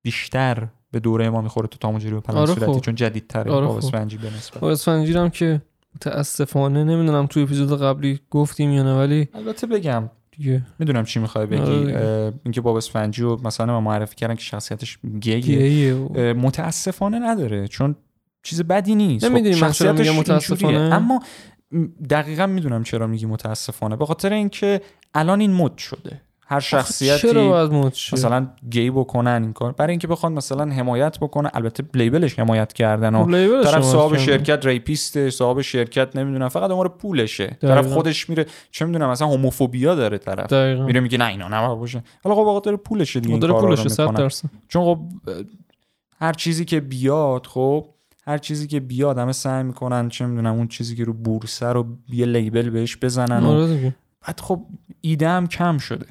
[0.03, 2.81] بیشتر به دوره ما می‌خوره تو تاموجری و پلنگ آره صورتی خب.
[2.81, 3.87] چون جدیدتره آره باب خب.
[3.87, 5.63] اسفنجی به نسبت باب اسفنجی هم که
[5.95, 10.63] متاسفانه نمی‌دونم تو اپیزود قبلی گفتیم یا نه ولی البته بگم دیگه.
[10.79, 11.61] می‌دونم چی می‌خوای بگی.
[11.63, 15.95] آره اینکه باب اسفنجی رو مثلا ما معرفی کردن که شخصیتش گیه.
[15.95, 17.97] و- متاسفانه نداره چون
[18.43, 19.25] چیز بدی نیست.
[19.25, 21.23] نمی‌دونی چرا میگم شخصیتش متاسفانه؟ اما
[22.11, 23.97] دقیقا می‌دونم چرا میگی متاسفانه.
[23.97, 24.81] به خاطر اینکه
[25.15, 26.21] الان این مد شده.
[26.47, 27.73] هر شخصیتی چرا باید؟
[28.13, 33.15] مثلا گی بکنن این کار برای اینکه بخوان مثلا حمایت بکنن البته لیبلش حمایت کردن
[33.15, 34.17] و خب طرف صاحب.
[34.17, 37.75] شرکت ریپیسته صاحب شرکت نمی‌دونم فقط دنبال پولشه دقیقاً.
[37.75, 41.79] طرف خودش میره چه می‌دونم مثلا هوموفوبیا داره طرف دقیقاً میره میگه نه اینا نباید
[41.79, 44.17] باشه حالا خب خاطر پولشه دیگه این مدل کارا رو پولش 100 می‌کنن.
[44.17, 45.01] درصد چون خب
[46.21, 47.87] هر چیزی که بیاد خب
[48.27, 51.87] هر چیزی که بیاد همه سعی می‌کنن چه می‌دونم اون چیزی که رو بورسه رو
[52.09, 54.67] یه لیبل بهش بزنن و آره بعد خب
[55.01, 56.07] ایده هم کم شده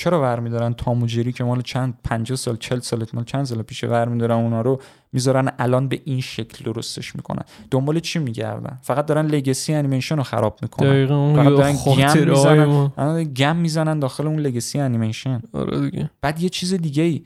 [0.00, 4.34] چرا برمیدارن تاموجری که مال چند 50 سال 40 سال مال چند سال پیشه برمیدارن
[4.34, 4.80] اونا رو
[5.12, 7.42] می‌ذارن الان به این شکل درستش می‌کنن.
[7.70, 10.88] دنبال چی میگردن؟ فقط دارن لگسی انیمیشن رو خراب می‌کنن.
[10.88, 13.24] دقیقا فقط دارن گم می‌زنن.
[13.24, 15.42] گم می‌زنن داخل اون لگسی انیمیشن.
[15.52, 16.10] آره دیگه.
[16.20, 17.24] بعد یه چیز دیگه ای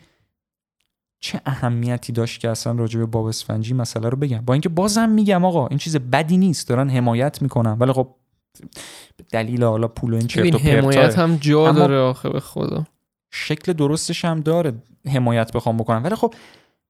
[1.20, 5.08] چه اهمیتی داشت که اصلا راجع به باب اسفنجی مسئله رو بگم؟ با اینکه بازم
[5.08, 6.68] میگم آقا این چیز بدی نیست.
[6.68, 7.72] دارن حمایت می‌کنن.
[7.78, 8.14] ولی خب
[9.30, 12.86] دلیل حالا پول و این چرت و حمایت پرتا هم جا داره آخه به خدا.
[13.30, 14.72] شکل درستش هم داره
[15.06, 16.04] حمایت بخوام بکنم.
[16.04, 16.34] ولی خب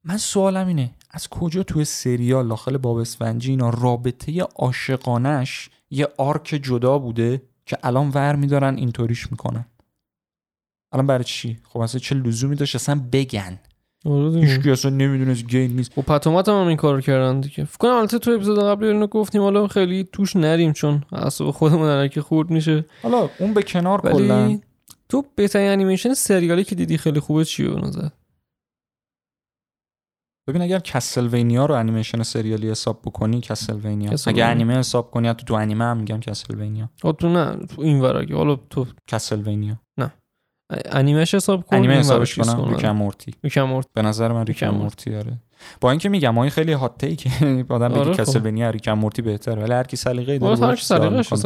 [0.05, 6.61] من سوالم اینه از کجا توی سریال داخل باب اسفنجی اینا رابطه عاشقانش یه آرک
[6.63, 9.65] جدا بوده که الان ور میدارن اینطوریش می‌کنن؟
[10.93, 13.59] الان برای چی؟ خب اصلا چه لزومی داشت؟ اصلا بگن.
[14.05, 17.79] آره هیچ اصلا نمی‌دونست گی نیست و پتومت هم, هم این کار کردن دیگه فکر
[17.79, 22.21] کنم البته تو اپیزود قبلی اینو گفتیم حالا خیلی توش نریم چون اعصاب خودمون علکی
[22.21, 24.59] خورد میشه حالا اون به کنار کلا
[25.09, 28.09] تو بهترین انیمیشن سریالی که دیدی خیلی خوبه چیه به نظر
[30.49, 34.13] ببین اگر کسلوینیا رو انیمیشن سریالی حساب بکنی کسلوینیا.
[34.27, 38.35] اگر انیمه حساب کنی حتی تو انیمه هم میگم کسلوینیا تو نه تو این ورقه
[38.35, 39.81] حالا تو Castlevania
[40.71, 42.71] انیمه‌ش حساب کن انیمه حسابش کنم کن.
[42.75, 43.89] Rick and Morty Rick and Morty.
[43.95, 45.39] به نظر من Rick and Morty آره.
[45.81, 47.29] با اینکه میگم این خیلی hot take
[47.69, 48.47] آدم آره بگه خب.
[48.47, 49.63] Rick and Morty بهتره.
[49.63, 50.75] ولی هر کی سلیقه‌ای داره باز هر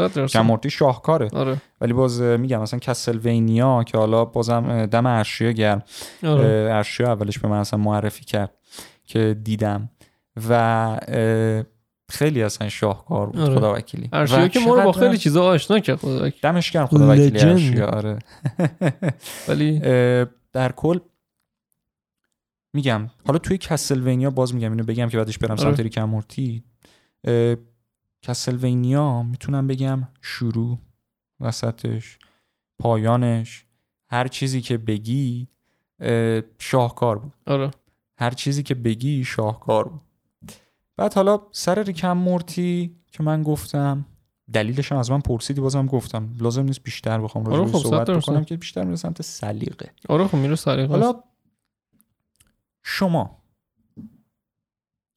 [0.08, 0.20] کی.
[0.20, 1.28] Rick and Morty شاهکاره.
[1.32, 1.56] آره.
[1.80, 5.82] ولی باز میگم مثلا Castlevania که حالا بازم دم ارشیا گرم.
[6.24, 6.68] آره.
[6.72, 8.54] ارشیا اولش به من اصلا معرفی کرد
[9.06, 9.90] که دیدم.
[10.48, 11.00] و
[12.10, 13.54] خیلی اصلا شاهکار بود آره.
[13.54, 16.40] خدا وکیلی ارشیا که ما رو با خیلی چیزا آشنا کرد خدا وکیل.
[16.42, 17.40] دمش گرم خدا وکیلی.
[17.40, 18.18] ارشیا آره
[19.48, 19.80] ولی
[20.52, 20.98] در کل
[22.74, 25.60] میگم حالا توی کسلوینیا باز میگم اینو بگم که بعدش برم آره.
[25.60, 26.64] سمت ریک اند مورتی
[27.24, 27.56] اه،
[28.22, 30.78] کسلوینیا می‌تونم بگم شروع
[31.40, 32.18] وسطش
[32.78, 33.64] پایانش
[34.10, 35.48] هر چیزی که بگی
[36.00, 37.70] اه، شاهکار بود آره
[38.18, 40.00] هر چیزی که بگی شاهکار بود
[40.98, 44.06] بعد حالا سر Rick and Morty که من گفتم
[44.52, 46.28] دلیلش هم از من پرسیدی بازم گفتم.
[46.40, 48.20] لازم نیست بیشتر بخوام راجع آره خب، صحبت درصد.
[48.20, 49.90] بکنم که بیشتر میره سمت سلیقه.
[50.08, 50.86] آره خب میره سلیقه.
[50.86, 51.14] حالا
[52.82, 53.38] شما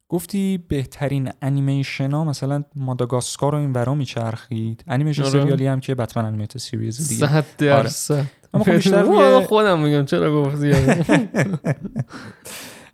[0.10, 4.84] گفتی بهترین انیمیشن ها مثلا ماداگاسکار رو این ورا میچرخید.
[4.88, 5.32] انیمیشن آره.
[5.32, 7.28] سریالی هم که Batman Animated Series دیگه.
[7.28, 8.26] صد درصد.
[8.54, 10.72] اما خب بیشتر خودم میگم چرا گفتی؟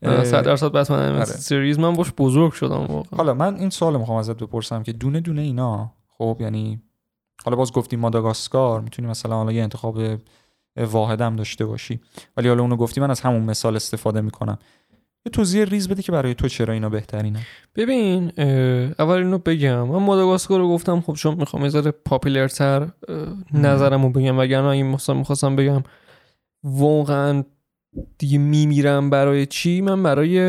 [0.01, 1.25] اه، صد درصد بتمن آره.
[1.25, 3.17] سریز من باش بزرگ شدم واقعا.
[3.17, 6.81] حالا من این سوال می‌خوام ازت بپرسم که دونه دونه اینا خب یعنی
[7.45, 9.99] حالا باز گفتی ماداگاسکار می‌تونی مثلا حالا یه انتخاب
[10.91, 11.99] واحدم داشته باشی
[12.37, 14.57] ولی حالا اونو گفتی من از همون مثال استفاده می‌کنم.
[15.25, 17.39] یه توضیح ریز بده که برای تو چرا اینا بهترینه.
[17.75, 18.31] ببین
[18.99, 19.87] اول اینو بگم.
[19.87, 22.87] من ماداگاسکار رو گفتم خب چون می‌خوام یه ذره پاپیلرتر
[23.53, 25.83] نظرمو بگم وگرنه اگه مثلا می‌خواستم بگم
[26.63, 27.43] واقعا
[28.17, 30.39] دیگه میمیرم برای چی؟ من برای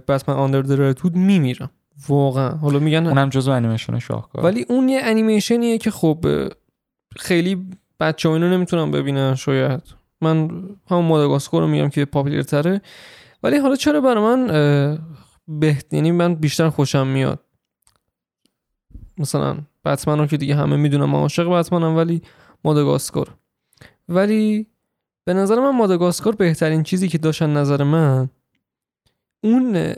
[0.00, 1.70] بتمن آندر درتود میمیرم.
[2.08, 2.50] واقعا.
[2.50, 6.26] حالا میگن اونم جزو انیمیشن شاهکار ولی اون یه انیمیشنیه که خب
[7.16, 7.66] خیلی
[8.00, 9.82] بچه ها اینو نمی‌تونن ببینن شاید.
[10.20, 10.36] من
[10.90, 12.80] همون ماداگاسکار رو میگم که پاپیلر تره
[13.42, 14.98] ولی حالا چرا برای من
[15.48, 17.40] بهت یعنی من بیشتر خوشم میاد؟
[19.18, 22.22] مثلا بتمن رو که دیگه همه می‌دونم من عاشق بتمنم ولی
[22.64, 23.34] ماداگاسکار.
[24.08, 24.66] ولی
[25.30, 28.28] به نظر من ماداگاسکار بهترین چیزی که داشتن نظر من
[29.44, 29.94] اون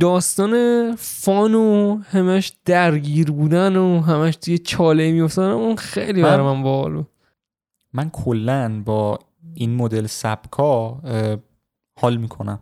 [0.00, 6.62] داستان فان و همش درگیر بودن و همش توی چاله میفتن اون خیلی برای من
[6.62, 7.06] باحال بود.
[7.92, 9.18] من کلا با
[9.54, 11.00] این مدل سبکا
[12.00, 12.60] حال می‌کنم.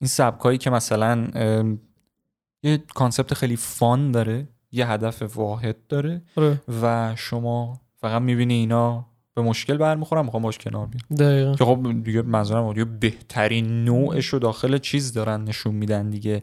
[0.00, 1.26] این سبکایی که مثلا
[2.62, 6.60] یه concept خیلی fun داره یه هدف واحد داره آره.
[6.82, 9.07] و شما فقط می‌بینی اینا
[9.38, 11.54] به مشکل برمیخورن می‌خوام باش کنار دقیقا.
[11.54, 16.42] که خب دیگه منظورم دیگه بهترین نوعش رو داخل چیز دارن نشون میدن دیگه.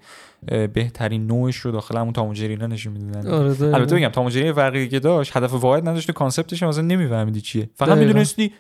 [0.74, 3.28] بهترین نوعش رو داخل همون تام و جرینا نشون میدن.
[3.28, 3.62] آره.
[3.62, 6.84] البته بگم تام و جری فرقی که داشت هدف واحد نداشت و concept ش اصلا
[6.84, 7.70] نمیفهمیدی چیه.
[7.76, 7.98] فقط.
[7.98, 8.54] می‌دونستی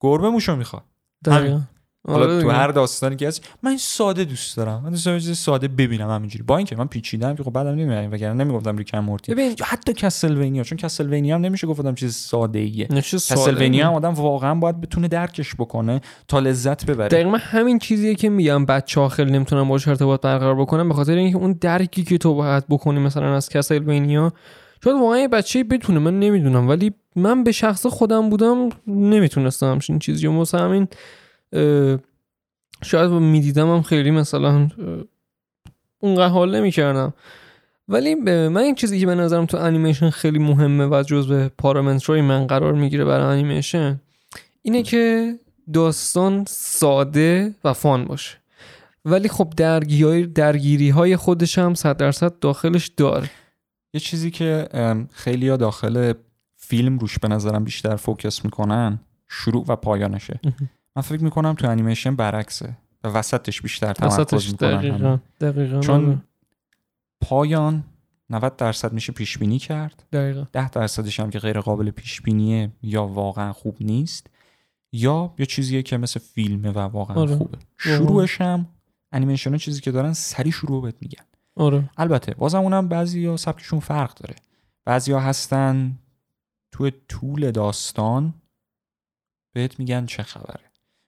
[0.00, 0.82] گربه موشو می‌خواد.
[1.24, 1.60] دقیقا.
[2.08, 2.50] حالا آره تو.
[2.50, 4.82] هر داستانی که هست من ساده دوست دارم.
[4.84, 6.44] من دوست دارم چیز ساده ببینم همینجوری.
[6.44, 9.56] با اینکه من پیچیدم که خب بعدم نمی‌دونم وگرنه نمی‌گفتم ریک اند مورتی ببین.
[9.64, 12.58] حتی کسلوینیا چون کسلوینیا هم نمیشه گفتم چیز ساده.
[12.58, 17.08] آره کسلوینیا هم آدم واقعا باید بتونه درکش بکنه تا لذت ببره.
[17.08, 21.12] دقیقا همین چیزیه که میگم بچه ها خیلی نمی‌تونن باش ارتباط برقرار بکنن به خاطر
[21.12, 24.32] اینکه اون درکی که تو باید بکنی مثلا از کسلوینیا
[24.84, 26.68] شاید واقعا یه بچه بتونه من نمی‌دونم.
[26.68, 30.88] ولی من به شخص خودم بودم نمی‌تونستم همچین چیزی مثلا همین
[32.82, 34.68] شاید می‌دیدم هم خیلی مثلا
[35.98, 37.14] اونقدر حال نمی‌کردم.
[37.88, 42.20] ولی به- من این چیزی که به نظرم تو انیمیشن خیلی مهمه و جزو پارامترهای
[42.20, 44.00] من قرار می‌گیره برای انیمیشن
[44.62, 45.34] اینه که
[45.72, 48.36] داستان ساده و فان باشه.
[49.04, 53.30] ولی خب درگیری درگیری های خودش هم صد درصد داخلش داره.
[53.94, 54.68] یه چیزی که
[55.12, 56.12] خیلی ها داخل
[56.56, 60.40] فیلم روش به نظرم بیشتر فوکس می‌کنن شروع و پایانشه.
[60.96, 64.78] من فکر می‌کنم تو انیمیشن برعکسه و وسطش بیشتر تمرکز وسطش می‌کنن.
[64.78, 66.18] دقیقا دقیقا چون آره.
[67.20, 67.84] پایان
[68.30, 70.04] 90 درصد میشه پیش بینی کرد.
[70.12, 70.46] دقیقا.
[70.52, 74.26] 10 درصدش هم که غیر قابل پیش بینیه یا واقعا خوب نیست
[74.92, 77.36] یا یه چیزیه که مثل فیلمه و واقعا آره.
[77.36, 77.58] خوبه.
[77.78, 78.66] شروعش هم
[79.12, 81.24] انیمیشن ها چیزی که دارن سری شروع بهت میگن.
[81.56, 81.90] آره.
[81.96, 84.34] البته بازم اونم بعضی ها سبکشون فرق داره.
[84.84, 85.98] بعضی ها هستن
[86.72, 88.34] توی طول داستان
[89.52, 90.60] بهت میگن چه خبره.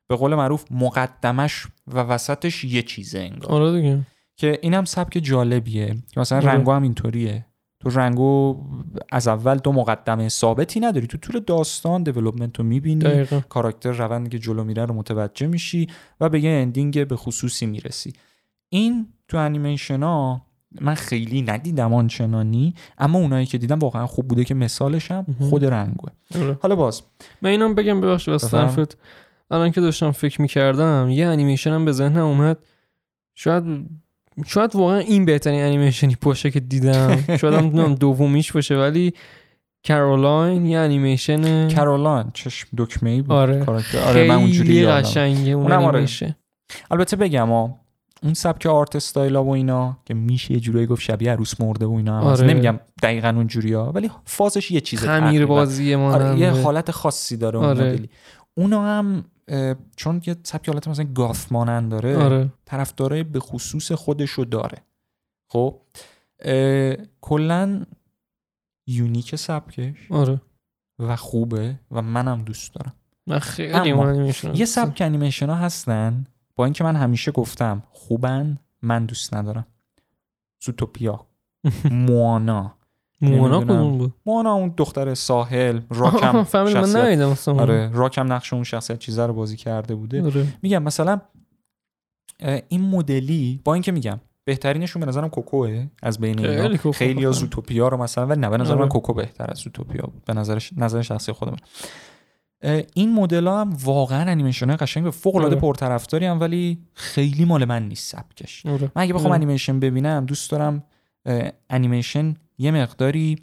[0.08, 3.52] به قول معروف مقدمش و وسطش یه چیزه انگار.
[3.52, 3.98] آره دیگه.
[4.36, 5.96] که اینم سبک جالبیه.
[6.12, 6.48] که مثلا آره.
[6.48, 7.46] رنگو هم اینطوریه.
[7.80, 8.64] تو رنگو
[9.12, 11.06] از اول دو مقدمه ثابتی نداری.
[11.06, 13.04] تو طول داستان development رو می‌بینی.
[13.04, 13.40] دقیقا.
[13.40, 15.86] character روندی که جلو میره رو متوجه میشی
[16.20, 18.12] و به یه ending به خصوصی می‌رسی.
[18.68, 20.42] این تو انیمیشن ها
[20.80, 25.26] من خیلی ندیدم آنچنانی اما اونایی که دیدم واقعا خوب بوده که مثالش هم.
[25.40, 26.10] خود رنگوه.
[26.34, 26.58] آره.
[26.62, 27.02] حالا باز.
[27.42, 28.34] من اینم بگم ببخشید.
[28.34, 28.96] حرفت
[29.50, 32.58] الان که داشتم فکر می‌کردم یه انیمیشن هم به ذهنم اومد
[33.34, 33.64] شاید
[34.46, 39.12] شاید واقعا این بهترین انیمیشنی باشه که دیدم شاید هم دومیش باشه ولی
[39.88, 43.64] کارولاین یه انیمیشن کرولان چشم دکمه ای بود آره.
[44.06, 44.86] آره من اونجوری.
[44.86, 45.88] قشنگه اون اونم آره.
[45.88, 46.34] انیمیشن
[46.90, 47.80] البته بگم ها
[48.22, 51.92] اون سبک آرت استایلا و اینا که میشه یه جورایی گفت شبیه عروس مرده و
[51.92, 52.26] اینا هم.
[52.26, 52.46] آره.
[52.46, 55.46] نمیگم دقیقا اونجوری ها ولی فازش یه چیز خمیر.
[55.46, 57.84] بازی آره یه حالت خاصی داره اون آره.
[57.84, 58.08] مدلی
[58.54, 59.24] اونا هم
[59.96, 62.52] چون یه سبک حالت مثلا گاف مانند داره آره.
[62.64, 64.78] طرفدارای به خصوص خودشو داره.
[65.48, 65.80] خب
[67.20, 67.86] کلا
[68.86, 70.40] یونیک سبکش آره.
[70.98, 72.92] و خوبه و منم دوست دارم.
[73.26, 73.94] من خیلی
[74.54, 79.66] یه سبک انیمیشن ها هستن با اینکه من همیشه گفتم خوبن من دوست ندارم.
[80.64, 81.26] زوتوپیا.
[81.90, 82.75] موانا.
[83.20, 83.60] موانا.
[83.60, 88.62] کدوم بود موانا اون دختر ساحل راکم فهمیدم من شخصیت- اصلا آره راکم نقش اون
[88.64, 91.20] شخصیت چیزه رو بازی کرده بوده آره میگم مثلا
[92.68, 97.32] این مدلی با اینکه میگم بهترینشون به نظرم کوکوئه از بین اینا کوکو خیلی بخوام.
[97.32, 98.88] زوتوپیا رو مثلا ولی نه به نظر من آره.
[98.88, 101.56] کوکو بهتر از زوتوپیا بود به نظر نظر شخصی خودم
[102.94, 105.62] این مدل هم واقعا انیمیشن های قشنگ فوق العاده آره.
[105.62, 109.32] پرطرفداری هم ولی خیلی مال من نیست سبکش آره من اگه بخوام.
[109.32, 110.84] انیمیشن ببینم دوست دارم
[111.70, 113.42] انیمیشن یه مقداری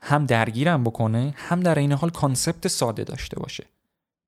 [0.00, 3.64] هم درگیرم بکنه هم در این حال concept ساده داشته باشه.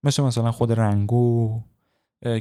[0.02, 1.60] مثل مثلا خود رنگو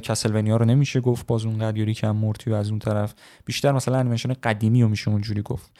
[0.02, 3.14] کسلونیا رو نمیشه گفت باز اونقدر یوری کم مورتی و از اون طرف.
[3.44, 5.72] بیشتر مثلا انیمیشن قدیمی رو میشه اونجوری گفت.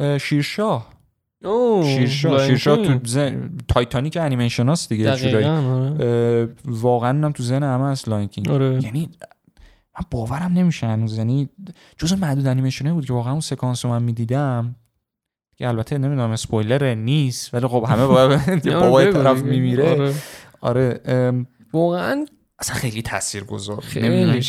[0.00, 0.92] اه، شیرشاه.
[1.42, 2.98] لایون شیرشاه تو.
[3.04, 3.58] زن...
[3.68, 6.48] تایتانیک انیمیشن هاست دیگه آره.
[6.64, 8.84] واقعا هم تو ذهن همه از لاین آره.
[8.84, 9.08] یعنی
[9.98, 11.18] من باورم نمیشه هنوز.
[11.18, 11.48] یعنی
[11.98, 14.76] جز معدود انیمیشنه بود که واقعا اون سکانس رو من می‌دیدم.
[15.56, 19.42] که البته نمی‌دونم اسپویلر نیست ولی خب همه باید بابای طرف.
[19.42, 19.90] میمیره.
[19.90, 20.14] آره.
[20.60, 21.00] آره
[21.72, 22.26] واقعا
[22.58, 24.40] اصلا خیلی تاثیر گذار خیلی.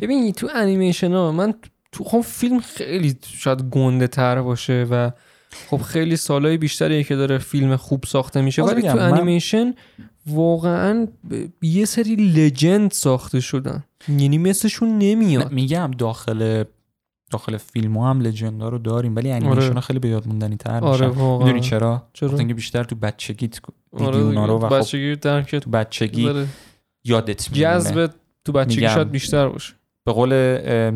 [0.00, 1.54] ببین تو انیمیشن ها من
[1.92, 5.10] تو خب فیلم خیلی شاید گنده تر باشه و
[5.70, 8.62] خب خیلی سالهای بیشتری که داره فیلم خوب ساخته میشه.
[8.62, 9.74] ولی تو انیمیشن
[10.26, 11.06] واقعا
[11.62, 13.84] یه سری لجند ساخته شدن.
[14.08, 15.52] یعنی مثلشون نمیاد.
[15.52, 16.64] میگم داخل
[17.30, 19.80] داخل فیلم ها هم لجندا رو داریم ولی انیمیشن آره.
[19.80, 23.60] خیلی به یاد موندنی تر آره می‌دونی چرا؟ چرا؟ اینکه بیشتر تو بچگیت
[23.92, 26.46] دیدی آره اونا رو و خب بچگی تو بچگی داره.
[27.04, 27.74] یادت میمونه.
[27.74, 28.10] جذب
[28.44, 28.88] تو بچگی.
[28.88, 29.74] شاید بیشتر باشه.
[30.04, 30.32] به قول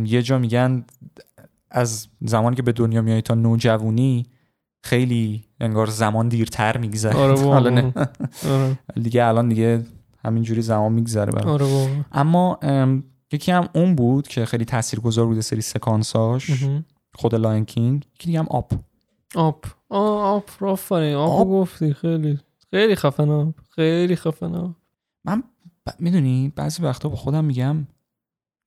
[0.07, 0.85] یه جا میگن
[1.71, 4.27] از زمانی که به دنیا میای تا نوجوانی
[4.85, 7.15] خیلی انگار زمان دیرتر میگذره.
[7.17, 7.93] آره حالا نه.
[8.51, 8.79] آره.
[9.03, 9.85] دیگه الان دیگه
[10.25, 11.49] همینجوری زمان میگذره برام.
[11.49, 16.65] آره اما ام، یکی هم اون بود که خیلی تاثیرگذار بوده سری سکانساش.
[17.15, 18.73] خود لاین کینگ یکی دیگه هم آپ
[19.35, 19.65] آب.
[19.89, 20.45] آه آب.
[20.61, 21.41] آفرین آب.
[21.41, 21.49] آب.
[21.49, 21.95] گفتی.
[21.95, 22.39] خیلی.
[22.71, 23.55] خیلی خفن آب.
[23.71, 24.71] خیلی خفن آب.
[25.25, 25.43] من
[25.87, 25.91] ب...
[25.99, 27.87] می‌دونی بعضی وقتا با خودم میگم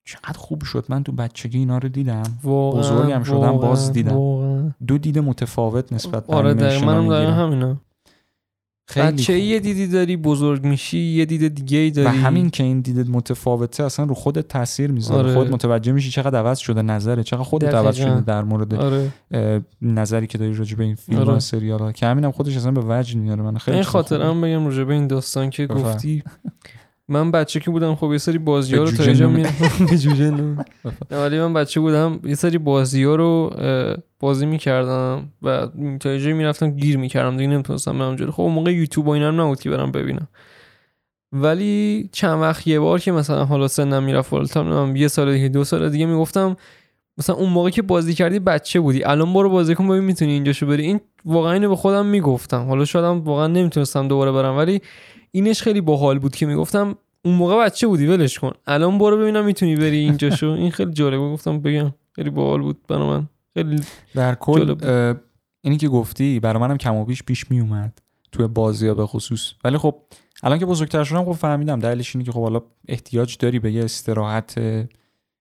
[0.04, 0.84] چقدر خوب شد.
[0.88, 2.38] من تو بچگی اینا رو دیدم.
[2.42, 4.16] واقعا بزرگم شدم، واقعا، باز دیدم.
[4.16, 4.70] واقعا.
[4.86, 7.34] دو دید متفاوت نسبت به آره دقیقا منم دقیقا می‌گیرم.
[7.34, 7.80] همینا
[8.96, 9.42] بچه خوب.
[9.42, 13.08] یه دیدی داری بزرگ میشی یه دید دیگه ای و داری همین که این دیدت
[13.08, 15.34] متفاوته اصلا رو خودت تاثیر می‌ذاره آره.
[15.34, 17.74] خود متوجه میشی چقدر عوض شده نظره چقدر خودت.
[17.74, 19.12] عوض شده در مورد آره
[19.82, 21.32] نظری که داری راجع به این فیلم آره.
[21.32, 23.84] و سریال ها که همینم خودش اصلا به وجد میاره من خیلی این.
[23.84, 25.66] خاطرم بگم راجع به این داستان که.
[25.66, 26.22] گفتی
[27.08, 28.90] من بچه که بودم خب یه سری بازی ها رو.
[28.90, 30.64] می جوجه نمی‌ره.
[31.10, 33.54] نه، ولی من بچه بودم یه سری بازی ها رو
[34.20, 35.68] بازی می‌کردم و
[36.00, 38.30] تا اینجا می‌رفتم گیر می‌کردم دیگه نمی‌تونستم برم جلو.
[38.30, 40.28] خب اون موقع یوتیوب و اینا هم نبود که برم ببینم.
[41.32, 45.64] ولی چند وقت یه بار که مثلا حالا سنم می‌رفت بالاتر یه سال دیگه دو
[45.64, 46.56] سال دیگه می‌گفتم
[47.18, 49.04] مثلا اون موقع که بازی کردی بچه بودی.
[49.04, 50.82] الان برو بازی کن ببین می‌تونی اینجاشو بری.
[50.82, 52.66] این واقعا اینو به خودم می‌گفتم.
[52.66, 54.80] حالا شاید واقعا نمی‌تونستم دوباره برم ولی
[55.30, 58.52] اینش خیلی باحال بود که می‌گفتم اون موقع بچه بودی ولش کن.
[58.66, 60.46] الان برو ببینم می‌تونی بری اینجاشو.
[60.60, 61.18] این خیلی جالبه.
[61.18, 61.94] گفتم بگم.
[62.12, 63.28] خیلی باحال بود برای من.
[63.54, 63.80] خیلی
[64.14, 65.20] در کل جالب
[65.60, 69.06] اینی که گفتی برای منم کم و بیش پیش می اومد توی بازی ها به
[69.06, 69.52] خصوص.
[69.64, 69.94] ولی خب
[70.42, 71.80] الان که بزرگتر شدم خب فهمیدم.
[71.80, 74.58] دلیلش اینه که خب حالا احتیاج داری به یه استراحت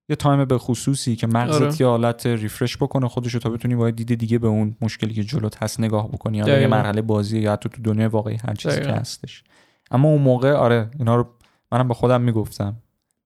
[0.09, 1.81] یه تایم به خصوصی که مغزت آره.
[1.81, 5.63] یه حالت ریفرش بکنه خودشو تا بتونی باید دید دیگه به اون مشکلی که جلوت
[5.63, 6.37] هست نگاه بکنی.
[6.37, 6.67] یا یه.
[6.67, 8.91] مرحله بازی یا حتی تو دنیای واقعی هر چیزی که.
[8.91, 9.43] هستش.
[9.91, 11.27] اما اون موقع آره اینا رو
[11.71, 12.75] منم به خودم می‌گفتم.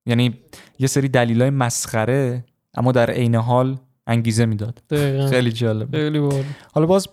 [0.06, 0.39] یعنی
[0.80, 4.82] یه سری دلیلای مسخره اما در عین حال انگیزه می‌داد.
[5.30, 5.91] خیلی جالب.
[5.91, 6.30] خیلی
[6.74, 7.08] حالا باز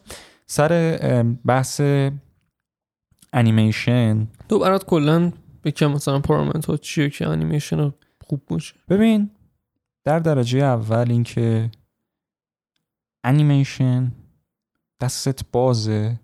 [0.47, 1.03] سر
[1.45, 1.81] بحث
[3.33, 4.29] انیمیشن.
[4.49, 5.33] تو برات کلا
[5.65, 9.31] بکم مثلا پارامنت ها چیه که انیمیشن خوب باشه؟ ببین
[10.05, 11.71] در درجه اول اینکه
[13.25, 14.13] انیمیشن
[15.01, 16.21] دستت بازه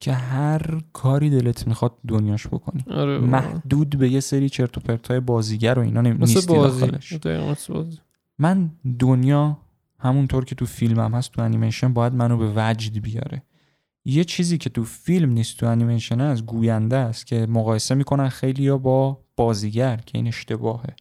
[0.00, 2.84] که هر کاری دلت می‌خواد دنیاش بکنی.
[2.90, 3.18] آره.
[3.18, 6.90] محدود به یه سری چرت و پرتای بازیگر و اینا نیستی بازی.
[7.68, 7.98] بازی.
[8.38, 9.58] من دنیا
[9.98, 13.42] همونطور که تو فیلمم هست تو انیمیشن باید منو به وجد بیاره.
[14.04, 18.62] یه چیزی که تو فیلم نیست تو انیمیشن از گوینده است که مقایسه می‌کنن خیلی
[18.62, 20.96] یا با بازیگر که این اشتباهه.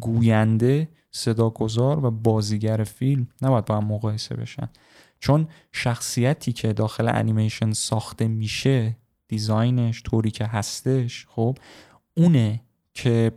[0.00, 3.28] گوینده صداگذار و بازیگر فیلم.
[3.42, 4.68] نباید با هم مقایسه بشن.
[5.22, 8.96] چون شخصیتی که داخل انیمیشن ساخته میشه
[9.28, 11.58] دیزاینش طوری که هستش خب
[12.16, 12.60] اونه
[12.94, 13.32] که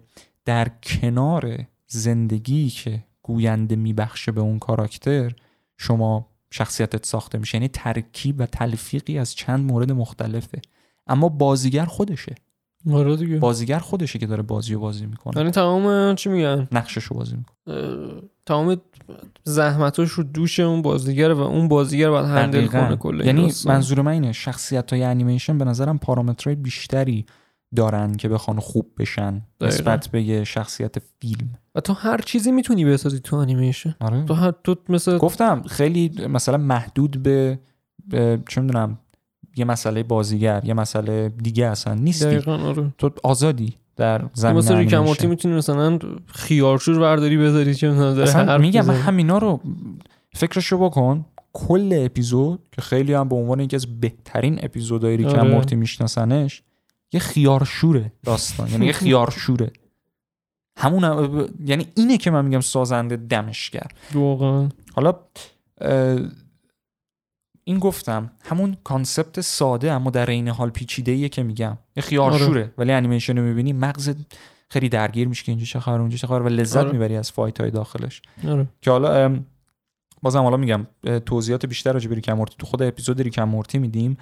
[0.46, 5.36] در کنار زندگی که گوینده میبخشه به اون کاراکتر
[5.78, 7.56] شما شخصیتت ساخته میشه.
[7.56, 10.62] یعنی ترکیب و تلفیقی از چند مورد مختلفه.
[11.08, 12.36] اما بازیگر خودشه.
[13.16, 13.38] دیگه.
[13.38, 15.38] بازیگر خودشه که داره بازی رو بازی می‌کنه.
[15.38, 17.56] یعنی تمام چی میگن؟ نقشش رو بازی می‌کنه.
[18.46, 18.78] تمام
[19.44, 23.76] زحمتاش رو دوش اون بازیگره و اون بازیگر باید هندل کنه کل این یعنی داستان.
[23.76, 27.26] منظور من اینه شخصیت های انیمیشن به نظرم پارامترهای بیشتری
[27.76, 29.42] دارن که بخوان خوب بشن.
[29.62, 31.50] نسبت به یه شخصیت فیلم.
[31.76, 33.96] و تو هر چیزی می‌تونی بسازی تو انیمیشن.
[34.00, 34.26] آره.
[34.26, 37.60] تو هر تو مثل گفتم خیلی مثلا محدود به,
[38.08, 39.00] به چه می‌دونم
[39.56, 42.26] یه مسئله بازیگر یه مسئله دیگه اصلا نیستی.
[42.26, 42.94] دقیقاً آره.
[42.98, 44.98] تو آزادی در زمین مثل ریک انیمیشن.
[45.00, 48.94] مورتی می‌تونی مثلا خیارشور برداری بذاری چه اصلا میگم من.
[48.96, 49.60] همینا رو
[50.34, 51.26] فکرشو بکن.
[51.54, 55.42] کل اپیزود که خیلی هم به عنوان یکی از بهترین اپیزودهای ریک آره.
[55.44, 56.62] مورتی میشناسنش
[57.14, 58.68] یه خیارشوره داستان.
[58.68, 59.72] یعنی یه خیارشوره.
[60.78, 63.88] همون هم- یعنی اینه که من میگم سازنده دمش گرم.
[64.14, 64.70] واقعا.
[64.94, 65.14] حالا
[65.82, 66.20] اه،
[67.68, 71.78] این گفتم همون concept ساده اما در عین حال پیچیده که میگم.
[71.96, 74.16] یه خیارشوره ولی انیمیشن رو می‌بینی مغزت
[74.70, 76.92] خیلی درگیر میشه که اینجا چه خبر اونجا چه خبر و لذت آره.
[76.92, 78.22] می‌بری از fight های داخلش.
[78.48, 78.68] آره.
[78.82, 79.40] که حالا
[80.22, 80.88] بازم حالا میگم
[81.26, 82.56] توضیحات بیشتر راجع به ریک اند مورتی.
[82.60, 84.18] تو خود اپیزود ریک اند مورتی میدیم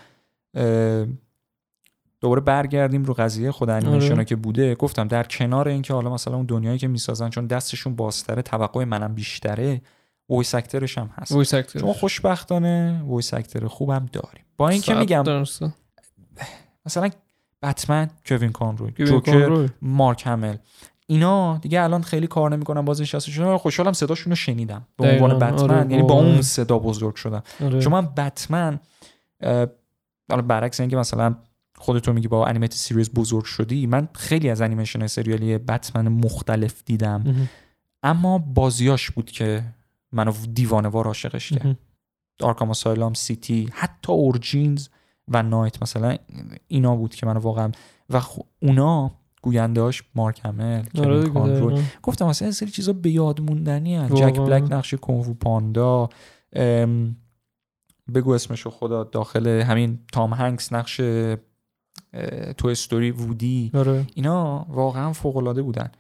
[2.22, 4.26] دوباره برگردیم رو قضیه خود انیمیشن آره.
[4.26, 4.76] که بوده.
[4.76, 9.16] گفتم در کنار اینکه حالا مثلا اون دنیایی که می‌سازن چون دستشون بازتره توقع منم
[9.16, 9.82] بیشتره
[10.34, 11.32] voice actor ش هم هست.
[11.32, 14.44] voice actor شما خوشبختانه voice actor خوبم داریم.
[14.58, 15.24] با اینکه میگم
[16.86, 17.10] مثلا
[17.62, 20.56] بتمن کوین کانروی جوکر مارک همیل.
[21.08, 24.88] اینا دیگه الان خیلی کار نمی‌کنن بازش هستشون خوشحالم صداشون رو شنیدم.
[24.98, 25.40] به عنوان.
[25.40, 26.14] بتمن آره، یعنی با.
[26.14, 27.44] اون صدا بزرگ شدم.
[27.64, 27.82] آره.
[27.82, 28.80] چون من بتمن
[30.30, 31.36] حالا برعکس اینکه مثلا
[31.78, 37.50] خودتو میگی با animated series بزرگ شدی من خیلی از انیمیشن سریالی بتمن مختلف دیدم.
[38.04, 39.64] اما بازیاش بود که
[40.14, 41.78] منو دیوانه وار عاشقش کرد.
[42.42, 44.88] آرکام آسایلام سیتی حتی اورجینز
[45.28, 46.18] و نایت مثلا
[46.68, 47.72] اینا بود که منو واقعا
[48.10, 49.12] و خ- اونا
[49.42, 50.84] گویندهاش مارک همیل
[51.36, 51.84] آره.
[52.04, 54.16] گفتم مثلا این سری چیزا به یاد موندنی هن.
[54.16, 56.10] جک بلک نقش کونگ‌فو پاندا.
[56.54, 57.16] ام،
[58.14, 60.98] بگو اسمشو خدا داخل همین تام هنگس نقش
[62.58, 63.72] تو استوری وودی.
[63.74, 64.06] آره.
[64.16, 65.92] اینا واقعا فوق العاده بودن.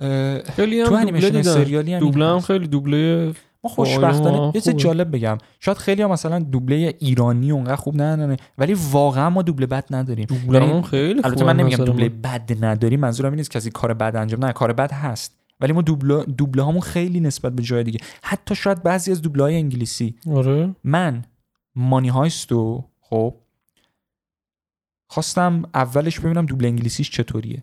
[0.00, 2.40] خیلی هم تو دوبله انیمیشن دیدن سریالی هم دوبله هم.
[2.40, 3.32] خیلی دوبله
[3.64, 4.76] ما خوشبختانه یه چیز.
[4.76, 5.38] جالب بگم.
[5.60, 10.26] شاید خیلی ها مثلا دوبله ایرانی اونقدر خوب ندارن ولی واقعا ما دوبله بد نداریم.
[10.26, 12.08] دوبله یعنی هم خیلی البته خوبه من نمیگم دوبله.
[12.08, 15.38] بد نداریم منظورم این نیست کسی کار بد انجام نه کار بد هست.
[15.60, 18.00] ولی ما دوبله دوبله هامون خیلی نسبت به جای دیگه.
[18.22, 20.14] حتی شاید بعضی از دوبله های انگلیسی.
[20.30, 20.74] آره.
[20.84, 21.24] من
[21.74, 23.34] مانی هایستو خب
[25.06, 27.62] خواستم اولش ببینم دوبله انگلیسیش چطوریه.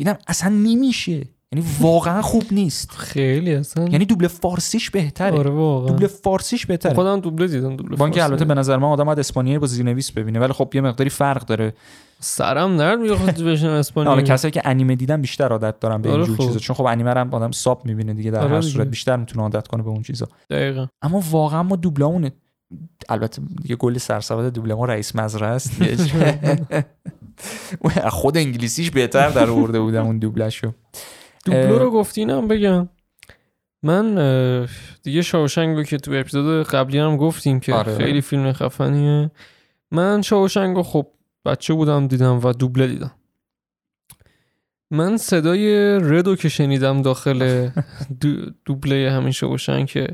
[0.00, 1.26] دیدم اصلا نمیشه.
[1.52, 2.90] یعنی واقعا خوب نیست.
[2.90, 3.84] خیلی اصلا.
[3.88, 5.38] یعنی دوبله فارسیش بهتره.
[5.38, 5.88] آره واقعا.
[5.88, 6.94] دوبله فارسیش بهتره.
[6.94, 8.24] خودم دوبله دیدم دوبله با اینکه.
[8.24, 11.46] البته به نظر من آدم باید اسپانیایی با زیرنویس ببینه ولی خب یه مقداری فرق
[11.46, 11.74] داره.
[12.20, 14.20] سرم درد می‌خواد بشنم اسپانیایی.
[14.20, 16.46] حالا کسایی که انیمه دیدن بیشتر عادت دارن به آره اینجور خب.
[16.46, 16.58] چیزا.
[16.58, 18.60] چون خب انیمه هم آدم ساب می‌بینه دیگه در آره هر.
[18.60, 20.28] صورت بیشتر می‌تونه عادت کنه به اون چیزا.
[20.50, 20.86] دقیقا.
[21.02, 22.30] اما واقعا ما دوبلمون
[23.08, 25.72] البته یه گل سرسبد دوبلمون رئیس مزرعه است.
[28.10, 30.72] خود انگلیسیش بهتر در آورده بودم اون دوبلشو
[31.44, 32.88] دوبلو رو گفتی؟ اینم بگم.
[33.82, 34.14] من
[35.02, 37.96] دیگه شاوشنگ رو که تو اپیزود قبلی هم گفتیم که آره.
[37.96, 39.30] خیلی فیلم خفنیه.
[39.90, 41.06] من شاوشنگ رو خب
[41.44, 43.12] بچه بودم دیدم و دوبله دیدم.
[44.90, 47.68] من صدای ردو که شنیدم داخل
[48.20, 50.06] دو- دوبله همین شاوشنگ که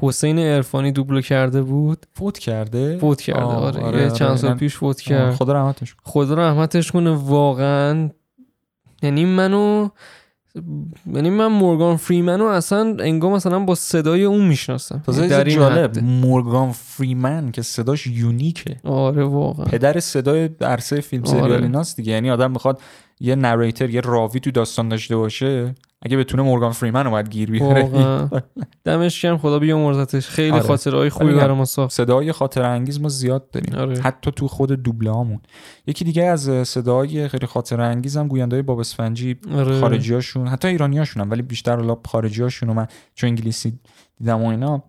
[0.00, 4.44] حسین عرفانی دوبله کرده بود؟ فوت کرده؟ فوت کرده آه، آره, آره، آره، چند سال
[4.46, 5.34] اینم- پیش فوت کرد.
[5.34, 6.02] خدا رحمتش کنه.
[6.04, 8.10] خدا رحمتش کنه واقعا.
[9.02, 9.88] یعنی منو
[11.14, 15.02] یعنی من مورگان فریمنو اصلا انگار مثلا با صدای اون می‌شناسم.
[15.06, 15.98] تازه در این جالب.
[15.98, 18.76] مورگان فریمن که صداش یونیکه.
[18.84, 19.64] آره واقعا.
[19.66, 21.62] پدر صدای عرصه فیلم سریال آره.
[21.62, 22.12] ایناست دیگه.
[22.12, 22.80] یعنی آدم می‌خواد
[23.20, 25.74] یه نریتر یه راوی تو داستان داشته باشه.
[26.02, 28.30] اگه بتونه مورگان فریمن اومد گیر بیاره
[28.84, 30.62] دمش گرم خدا بیامرزتش خیلی آره.
[30.62, 34.00] خاطرهای خوبی برای ما ساخت صدای خاطر انگیز ما زیاد داریم آره.
[34.00, 35.40] حتی تو خود دوبله هامون
[35.86, 39.80] یکی دیگه از صدای خیلی خاطر انگیز هم گوینده باب اسفنجی آره.
[39.80, 43.78] خارجی هاشون حتی ایرانی هاشون هم ولی بیشتر حالا خارجی هاشون من چون انگلیسی
[44.18, 44.82] دیدم و اینا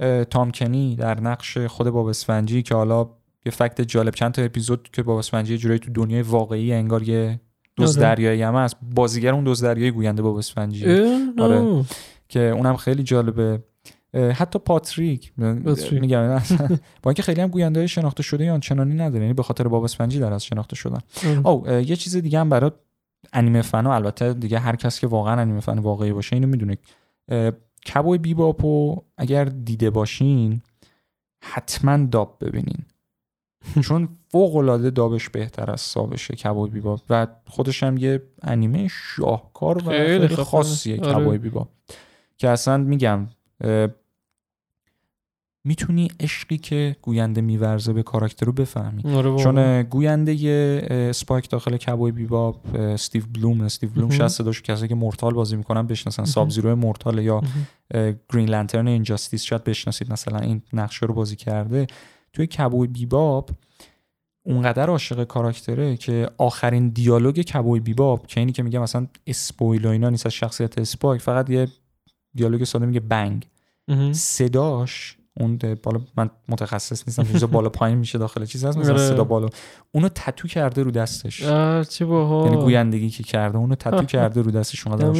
[0.00, 3.10] اه، تام کنی در نقش خود باب اسفنجی که حالا
[3.46, 7.40] یه فکت جالب چند تا اپیزود که باب اسفنجی جورایی تو دنیای واقعی انگار یه
[7.76, 8.08] دوز آره.
[8.08, 10.84] دریایی هم هست بازیگر اون دوز دریایی گوینده باب اسفنجی.
[11.38, 11.84] آره.
[12.28, 13.62] که اونم خیلی جالبه
[14.34, 15.32] حتی پاتریک.
[15.92, 16.38] میگم
[17.02, 19.84] با اینکه خیلی هم گوینده های شناخته شده یا چنانی نداره یعنی به خاطر باب
[19.84, 21.46] اسفنجی در از شناخته شدن آره.
[21.46, 22.70] او یه چیز دیگه هم برای
[23.32, 26.78] انیمه فنا البته دیگه هر کس که واقعا انیمه فن واقعی باشه اینو می‌دونه
[27.94, 30.62] کبوی بیباپو اگر دیده باشین
[31.42, 32.84] حتما داب ببینین
[33.84, 38.22] چون فوق العاده dub ش بهتر از sub شه کبوی بیباپ و خودش هم یه
[38.42, 40.44] انیمه شاهکار و خیلی خفنه.
[40.44, 41.12] خاصیه آره.
[41.12, 41.68] کبوی بیباپ
[42.38, 43.28] که اصلا میگم
[45.64, 49.36] می‌تونی عشقی که گوینده میورزه به character رو بفهمی آره.
[49.36, 54.10] چون گوینده سپایک داخل کبوی بیباپ استیو بلوم استیو بلوم.
[54.10, 56.24] شاید صداش کسی که مورتال بازی می‌کنن بشناسن.
[56.24, 57.42] ساب زیرو مورتال یا
[58.32, 61.86] گرین لانترن اینجاستیس شاید بشناسید مثلا این نقشه رو بازی کرده
[62.32, 63.50] توی کبوی بیباب
[64.42, 69.88] اونقدر عاشق کاراکتره که آخرین دیالوگ کبوی بیباب که اینی که میگه مثلا اسپویل و
[69.88, 71.68] اینا نیست از شخصیت اسپایک فقط یه
[72.34, 73.46] دیالوگ ساده میگه بنگ.
[74.12, 79.08] صداش اون بالا من متخصص نیستم چیزا بالا پایین میشه داخل چیز هست مثلا آره.
[79.08, 79.48] صدا بالا
[79.92, 81.42] اونو تتو کرده رو دستش
[81.88, 85.12] چه باحال یعنی گویندگی که کرده اونو تتو کرده رو دستش اینم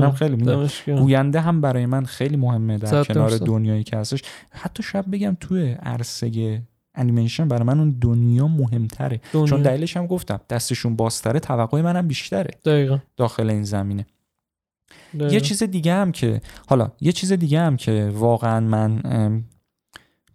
[0.00, 0.10] گرم.
[0.10, 0.68] خیلی.
[0.86, 3.30] گوینده هم برای من خیلی مهمه در کنار.
[3.30, 6.62] دنیایی که هستش حتی شاید بگم توی عرصه
[6.94, 9.46] انیمیشن برای من اون دنیا مهمتره دنیا.
[9.46, 14.06] چون دلیلش هم گفتم دستشون بازتره توقع منم بیشتره دقیقا داخل این زمینه
[15.14, 15.34] دقیقا.
[15.34, 19.02] یه چیز دیگه هم که حالا یه چیز دیگه هم که واقعا من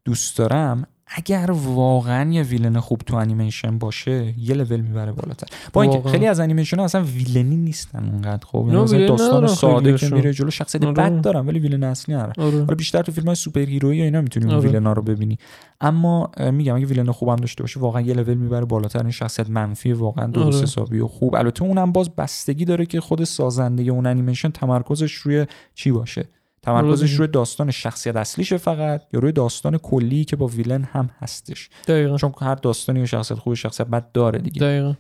[0.06, 5.82] دوست دارم اگر واقعا یه villain خوب تو انیمیشن باشه یه لول می‌بره بالاتر با
[5.82, 6.10] اینکه.
[6.10, 9.48] خیلی از انیمیشن ها اصلا villain ی نیستن اونقدر خب نه، یعنی مثلا villain داستان
[9.48, 10.10] ساده که.
[10.10, 10.94] میره جلو شخصیت آره.
[10.94, 12.58] بد دارن ولی villain اصلی ندارن آره.
[12.58, 14.70] حالا بیشتر تو فیلم های superhero یی اینا می‌تونی اون آره.
[14.70, 15.38] villain ا رو ببینی
[15.82, 19.94] اما میگم اگه ویلن خوبم داشته باشه واقعا یه لول می‌بره بالاتر این شخصیت منفی
[19.94, 20.64] واقعا درست آره.
[20.64, 25.46] حسابی و خوب البته اونم باز بستگی داره که خود سازنده اون انیمیشن تمرکزش روی
[25.74, 26.28] چی باشه
[26.66, 27.14] تمرکزش.
[27.14, 31.70] روی داستان شخصیت اصلیشه فقط یا روی داستان کلی که با ویلن هم هستش.
[31.88, 32.18] دقیقا.
[32.18, 34.62] چون هر داستانی و شخصیت خوب شخصیت بد داره دیگه.
[34.62, 34.94] دقیقا.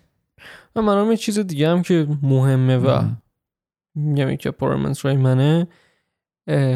[0.75, 3.09] و منم یه چیز دیگه هم که مهمه و.
[3.95, 5.67] میگم یکی پرامنس رای منه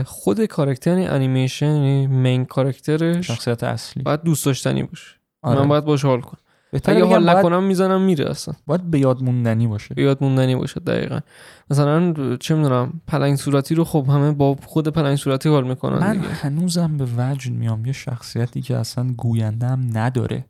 [0.06, 4.04] خود کاراکتر یعنی انیمیشن یعنی مین کاراکترش شخصیت اصلی.
[4.04, 5.16] باید دوست داشتنی باشه.
[5.42, 5.60] آره.
[5.60, 6.40] من باید باش حال کنم.
[6.74, 8.54] اگه بگم حال نکنم می‌زنم میره اصلا.
[8.66, 9.96] باید به یاد موندنی باشه.
[9.96, 11.20] به یاد موندنی باشه دقیقا.
[11.70, 16.14] مثلا چه می‌دونم پلنگ صورتی رو خب همه با خود پلنگ صورتی حال می‌کنن من
[16.14, 16.28] دیگه.
[16.28, 20.46] هنوزم به وجد میام یه شخصیتی که اصلا گوینده هم نداره.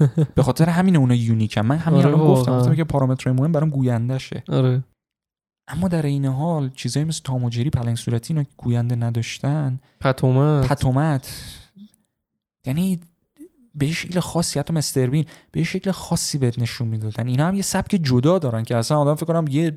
[0.36, 1.60] به خاطر همین اونا یونیکن.
[1.60, 2.58] من همین آره گفتم.
[2.58, 4.84] گفتم که پارامتر مهم برام گویندشه آره.
[5.68, 9.80] اما در این حال چیزایی مثل تام و جری پلنگ صورتی اینا گوینده نداشتن.
[10.00, 10.68] پتومت.
[10.68, 11.34] پتومت.
[12.66, 13.00] یعنی
[13.74, 17.62] به شکل خاصی حتی مستر بین به شکل خاصی بهت نشون می‌دادن اینا هم یه
[17.62, 19.76] سبک جدا دارن که اصلا آدم فکر کنم یه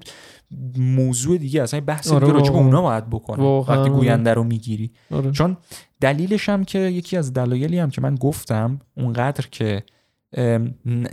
[0.77, 2.57] موضوع دیگه اصلا بحث آره دیگه راجع به.
[2.57, 3.43] اونا باید بکنه.
[3.43, 5.31] وقتی گوینده رو می‌گیری آره.
[5.31, 5.57] چون
[6.01, 9.83] دلیلش هم که یکی از دلایلی هم که من گفتم اونقدر که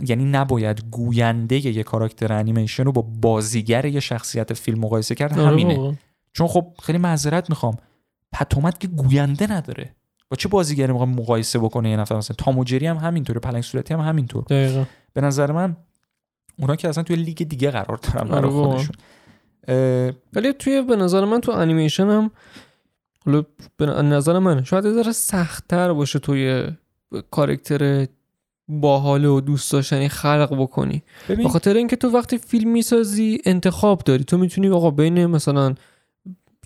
[0.07, 5.47] یعنی نباید گوینده یه کاراکتر انیمیشن رو با بازیگر یه شخصیت فیلم مقایسه کرد آره
[5.47, 5.95] همینه واقعا.
[6.33, 7.77] چون خب خیلی معذرت می‌خوام
[8.31, 9.95] پتومت که گوینده نداره
[10.29, 13.63] با چه بازیگری می‌خوام مقایسه بکنه یه نفر؟ مثلا تام و جری هم همینطوره پلنگ
[13.63, 14.43] صورتی هم همینطور.
[14.43, 14.83] دقیقا.
[15.13, 15.77] به نظر من
[16.59, 18.67] اونا که اصلا توی لیگ دیگه قرار دارن برای آره.
[18.67, 18.95] خودشون.
[20.33, 22.31] ولی توی به نظر من تو انیمیشن هم
[23.25, 23.43] حالا
[23.77, 26.67] به نظر من شاید یه ذره سختتر باشه توی
[27.31, 28.07] کارکتر
[28.67, 31.03] باحال و دوست داشتنی خلق بکنی.
[31.27, 34.23] به خاطر اینکه تو وقتی فیلم می‌سازی انتخاب داری.
[34.23, 35.75] تو می‌تونی آقا بین مثلا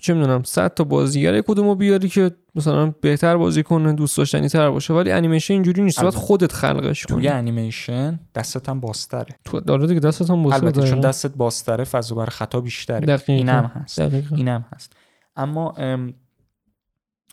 [0.00, 4.70] چه می‌دونم 100 تا بازیگر کدومو بیاری که مثلا بهتر بازی کنه دوست داشتنی تر
[4.70, 6.00] باشه ولی انیمیشن اینجوری نیست.
[6.00, 6.14] باید.
[6.14, 7.28] خودت خلقش توی کنی.
[7.28, 9.38] انیمیشن دستت هم بازتره.
[9.44, 11.00] تو داره دیگه دستت هم بزرگه البته چون.
[11.00, 13.00] دستت بازتره فضا برای خطا بیشتره.
[13.00, 13.32] دقیقاً.
[13.32, 14.00] این هم هست.
[14.00, 14.36] دقیقاً.
[14.36, 14.92] این هم هست.
[15.36, 16.14] اما ام،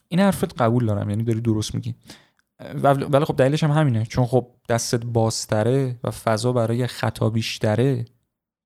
[0.07, 1.95] این حرفت قبول دارم یعنی داری درست میگی.
[2.83, 4.05] ولی خب دلیلش هم همینه.
[4.05, 8.05] چون خب دستت بازتره و فضا برای خطا بیشتره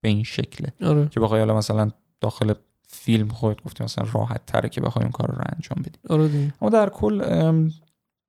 [0.01, 0.73] به این شکله.
[0.81, 1.07] آره.
[1.11, 1.91] که بخوای حالا مثلا
[2.21, 2.53] داخل
[2.93, 6.69] فیلم خودت گفتی مثلا راحت تره که بخوای این کار رو انجام بدی آره اما
[6.69, 7.21] در کل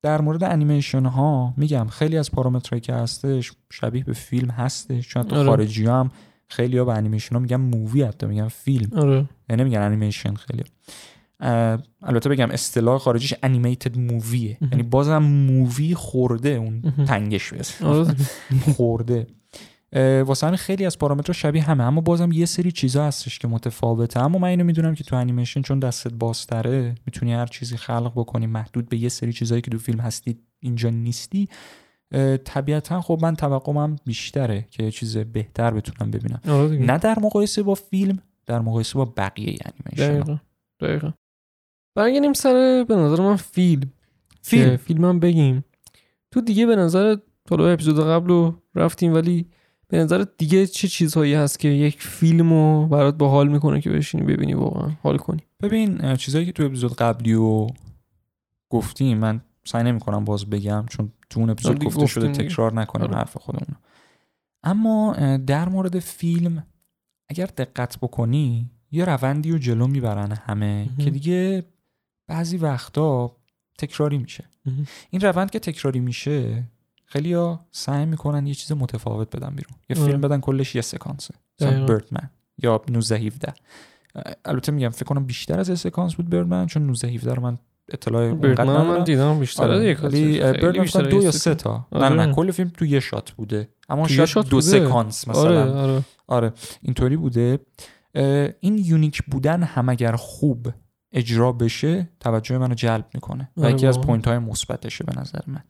[0.02, 5.22] در مورد انیمیشن ها میگم خیلی از پارامترهایی که هستش شبیه به فیلم هستش چون
[5.22, 5.48] تو آره.
[5.48, 6.10] خارجی هم
[6.48, 10.64] خیلی ها به انیمیشن ها میگن movie حتی میگن فیلم آره یعنی نمیگن انیمیشن خیلی
[12.02, 14.58] البته بگم اصطلاح خارجیش animated movie ه.
[14.60, 16.82] یعنی بازم movie خورده اون.
[17.06, 18.14] تنگش بس آره.
[18.76, 19.26] خورده
[20.26, 24.20] واسه همین خیلی از پارامترها شبیه همه اما بازم یه سری چیزا هستش که متفاوته.
[24.20, 28.47] اما من اینو می‌دونم که تو انیمیشن چون دستت بازتره می‌تونی هر چیزی خلق بکنی
[28.47, 31.49] محدود به یه سری چیزایی که تو فیلم هستی اینجا نیستی.
[32.45, 36.40] طبیعتا خب من توقعم بیشتره که چیز بهتر بتونم ببینم.
[36.49, 36.76] آره.
[36.76, 40.38] نه در مقایسه با فیلم در مقایسه با بقیه انیمیشن دقیقا
[40.80, 41.12] دقیقا.
[41.95, 43.93] برگردیم سر به نظر من فیلم.
[44.43, 44.70] فیلم.
[44.70, 45.64] که فیلم هم بگیم.
[46.30, 47.16] تو دیگه به نظر
[47.51, 49.47] حالا اپیزود قبل رو رفتیم ولی
[49.93, 53.90] به نظر دیگه چه چیزهایی هست که یک فیلم رو برات با حال می‌کنه که
[53.90, 57.66] بشینی ببینی واقعا حال کنی ببین اه، چیزایی که تو اپیزود قبلی و
[58.68, 62.49] گفتیم من سعی نمی کنم باز بگم چون تو اون اپیزود دیگه گفته شده دیگه.
[62.49, 63.16] تکرار نکنیم آره.
[63.16, 63.76] حرف خودمون
[64.62, 66.66] اما در مورد فیلم
[67.28, 70.97] اگر دقت بکنی یه روندی رو جلو می‌برن همه مهم.
[71.05, 71.64] که دیگه
[72.26, 73.36] بعضی وقتا
[73.78, 74.86] تکراری میشه مهم.
[75.11, 76.64] این روند که تکراری میشه
[77.12, 79.76] خیلی ها سعی می‌کنن یه چیز متفاوت بدن بیرون.
[79.90, 80.06] یه آره.
[80.06, 81.34] فیلم بدن کلش یه سکانسه.
[81.60, 81.86] مثلا دقیقاً.
[81.86, 83.52] Birdman یا 19 17
[84.44, 87.58] البته میگم فکر کنم بیشتر از یه سکانس بود Birdman چون 19 17 رو من
[87.88, 89.76] اطلاع اونقدر Birdman من دیدم بیشتر آره.
[89.76, 91.86] از یک Birdman بیشتر دو یا سه تا.
[91.92, 92.26] نه نه, آره.
[92.26, 93.68] نه کل فیلم تو یه shot بوده.
[93.88, 94.60] اما shot دو.
[94.60, 95.42] سکانس مثلا.
[95.42, 96.02] آره آره.
[96.26, 96.52] آره
[96.82, 97.58] اینطوری بوده.
[98.60, 100.68] این unique بودن هم اگر خوب
[101.12, 103.50] اجرا بشه توجه منو جلب می‌کنه.
[103.56, 104.00] و آره یکی از.
[104.00, 105.62] point های مثبتشه به نظر من.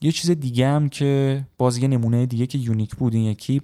[0.00, 3.62] یه چیز دیگه هم که باز یه نمونه دیگه که unique بود این یکی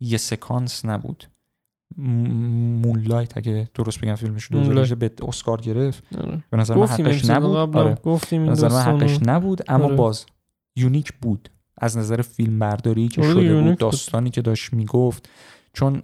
[0.00, 1.24] یه سکانس نبود
[1.96, 4.74] Moonlight اگه درست بگم فیلمش Moonlight.
[4.74, 6.44] 2018 به اسکار گرفت آره.
[6.50, 7.94] به نظر من حقش نبود آره.
[7.94, 8.82] گفتیم به این نظر من.
[8.82, 9.96] حقش نبود اما آره.
[9.96, 10.26] باز
[10.76, 11.48] یونیک بود
[11.78, 13.78] از نظر فیلم برداری که آره، شده بود بود.
[13.78, 15.28] داستانی که داشت می‌گفت
[15.72, 16.00] چون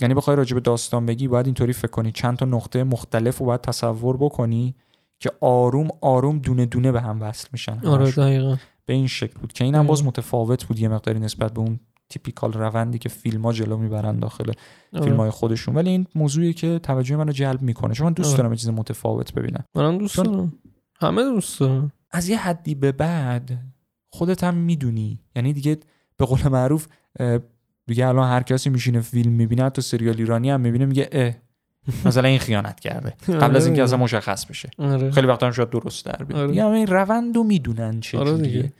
[0.00, 3.46] یعنی بخوای راجع به داستان بگی باید اینطوری فکر کنی چند تا نقطه مختلف رو
[3.46, 4.74] باید تصور بکنی
[5.22, 8.10] که آروم آروم دونه دونه به هم وصل میشن آره.
[8.10, 8.56] دقیقا
[8.86, 10.08] به این شکل بود که این هم باز دقیقا.
[10.08, 14.52] متفاوت بود یه مقداری نسبت به اون تیپیکال روندی که فیلم ها جلو می‌برن داخل
[14.92, 15.04] آره.
[15.04, 18.42] فیلم های خودشون ولی این موضوعی که توجه منو جلب می‌کنه چون من دوست آره.
[18.42, 20.52] دارم چیز متفاوت ببینم منم دوست دارم
[21.00, 23.58] همه دوست دارم از یه حدی به بعد
[24.10, 25.78] خودت هم می‌دونی یعنی دیگه
[26.16, 26.88] به قول معروف
[27.86, 31.34] دیگه الان هر کسی میشینه فیلم می‌بینه حتی سریال ایرانی هم می‌بینه میگه اه
[32.06, 33.10] مثلا این خیانت کرده.
[33.28, 34.70] قبل از اینکه اصلا مشخص بشه.
[34.78, 35.10] آره.
[35.10, 36.40] خیلی وقتا هم شاید درست در بیاد.
[36.40, 36.62] آره.
[36.62, 38.38] همه این روند رو می‌دونن چه آره.
[38.38, 38.72] دیگه.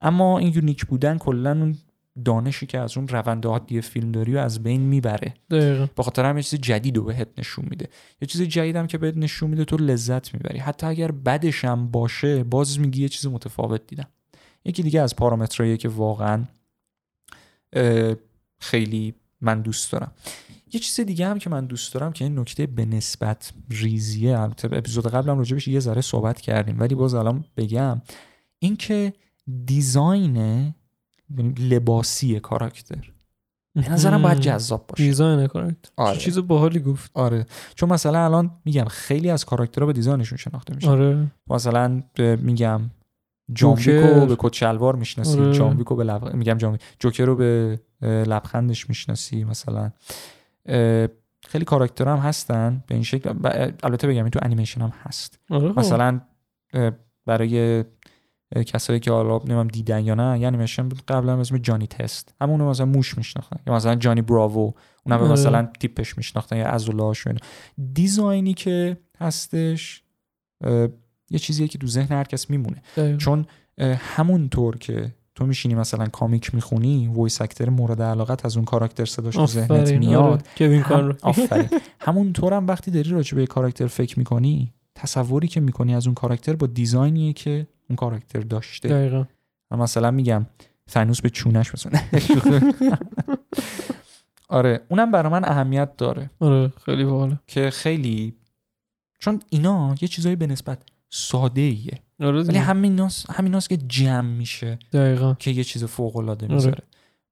[0.00, 1.78] اما این یونیک بودن کلا اون
[2.24, 5.34] دانشی که از اون روند عادی فیلم داری و از بین می‌بره.
[5.50, 5.86] دقیقا.
[5.96, 7.88] به خاطر هم یه چیز جدید رو بهت نشون میده.
[8.20, 10.58] یه چیز جدیدم که بهت نشون میده تو لذت می‌بری.
[10.58, 14.08] حتی اگر بدش هم باشه باز میگی یه چیز متفاوت دیدم.
[14.64, 16.44] یکی دیگه از پارامترهایی که واقعا
[18.60, 20.12] خیلی من دوست دارم.
[20.72, 24.68] یه چیز دیگه هم که من دوست دارم که این نکته به نسبت ریزیه البته
[24.72, 28.02] اپیزود قبلم راجبش یه ذره صحبت کردیم ولی باز الان بگم
[28.58, 29.12] اینکه
[29.66, 33.12] دیزاین یعنی لباسی کاراکتر
[33.74, 36.18] به نظرم باید جذاب باشه design کارکتر آره.
[36.18, 40.74] چیز باحالی گفت آره چون مثلا الان میگم خیلی از کاراکترها به design شون شناخته
[40.74, 42.90] میشن آره مثلا میگم
[43.52, 44.14] John جوکر.
[44.14, 45.84] Wick و به کت شلوار می‌شناسی آره.
[45.84, 46.34] به لب...
[46.34, 46.78] میگم.
[46.98, 49.90] جوکر رو به لبخندش می‌شناسی مثلا
[51.48, 53.32] خیلی کاراکتر هم هستن به این شکل.
[53.32, 55.38] ب- البته بگم این تو انیمیشن هم هست.
[55.50, 55.78] آره خب.
[55.78, 56.20] مثلا
[56.74, 56.92] اه،
[57.26, 57.84] برای
[58.66, 62.34] کسایی که حالا نمی‌دونم دیدن یا نه یه انیمیشن بود قبلا اسم Johnny Test.
[62.40, 63.56] همونو مثلا موش میشناختن.
[63.66, 64.72] یا مثلا Johnny Bravo
[65.06, 65.32] اونم آره.
[65.32, 67.40] مثلا تیپش میشناختن یا و اینا.
[67.92, 70.02] design ی که هستش
[71.30, 72.82] یه چیزیه که تو ذهن هر کس میمونه.
[72.96, 73.16] دقیقاً.
[73.16, 73.46] چون
[73.80, 79.34] همونطور که تو میشینی مثلا comic می‌خونی voice actor مورد علاقت از اون کاراکتر صداش
[79.34, 80.22] تو ذهنت آفرین، میاد.
[80.22, 80.42] آره.
[80.56, 81.68] Kevin هم آفرین.
[82.06, 86.56] همونطور هم وقتی داری راجع به کاراکتر فکر می‌کنی تصوری که می‌کنی از اون کاراکتر
[86.56, 88.88] با design یه که اون کاراکتر داشته.
[88.88, 89.24] دقیقا.
[89.70, 90.46] من مثلا میگم
[90.86, 92.00] Thanos به چونش مثلا
[94.48, 96.30] آره اونم برای من اهمیت داره.
[96.40, 97.38] آره خیلی باحاله.
[97.46, 98.34] که خیلی
[99.18, 100.78] چون اینا یه چیزایی به نسبت
[101.10, 102.60] ساده ایه ولی دیگه.
[102.60, 105.34] همیناست همیناست که جمع میشه دقیقا.
[105.34, 106.54] که یه چیز فوق العاده آره.
[106.54, 106.82] می‌ذاره.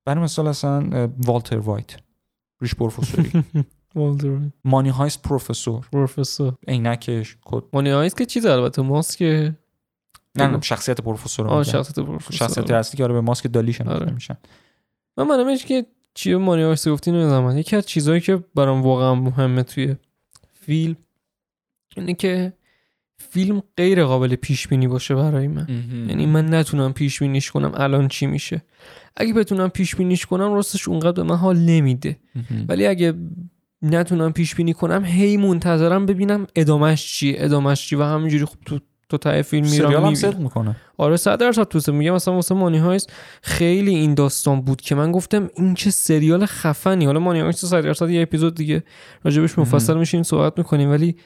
[0.05, 1.97] برای مثال اصلا Walter White.
[2.61, 3.31] ریش پروفسوری.
[3.95, 5.89] Walter Money Heist پروفسور.
[5.93, 6.55] پروفسور.
[6.69, 7.63] عینکش کد.
[7.73, 11.63] Money Heist که چیز البته ماسک نه نه شخصیت پروفسور رو آه.
[11.63, 12.37] شخصیت پروفسور.
[12.37, 14.13] شخصیت اصلی که آره به ماسک دالی شناخته آره.
[14.13, 14.37] میشن.
[15.17, 17.59] من منمش که چیه مانی آیس گفتی نمی‌دونم.
[17.59, 19.97] یکی از چیزهایی که برام واقعا مهمه توی
[20.53, 20.97] فیلم
[21.97, 22.53] اینه که
[23.31, 25.67] فیلم غیر قابل پیش بینی باشه برای من.
[26.09, 28.63] یعنی من نتونم پیش بینیش کنم الان چی میشه؟
[29.17, 32.17] اگه بتونم پیش بینیش کنم راستش اونقدر به من حال نمیده.
[32.69, 33.15] ولی اگه
[33.83, 38.79] نتونم پیش بینی کنم هی منتظرم ببینم ادامش چیه ادامش چیه و همینجوری خب تو
[39.09, 40.43] تو ته فیلم سریال میرم می‌بینم.
[40.43, 40.77] می‌کنه.
[40.97, 42.15] آره صد درصد توسه میگم.
[42.15, 43.13] مثلا واسه مانی هایست
[43.43, 47.05] خیلی این داستان بود که من گفتم این چه سریال خفنی.
[47.05, 48.85] حالا مانی هایست صد درصد یه اپیزود دیگه
[49.25, 50.91] راجبش مفصل میشین صحبت می‌کنیم.
[50.91, 51.17] ولی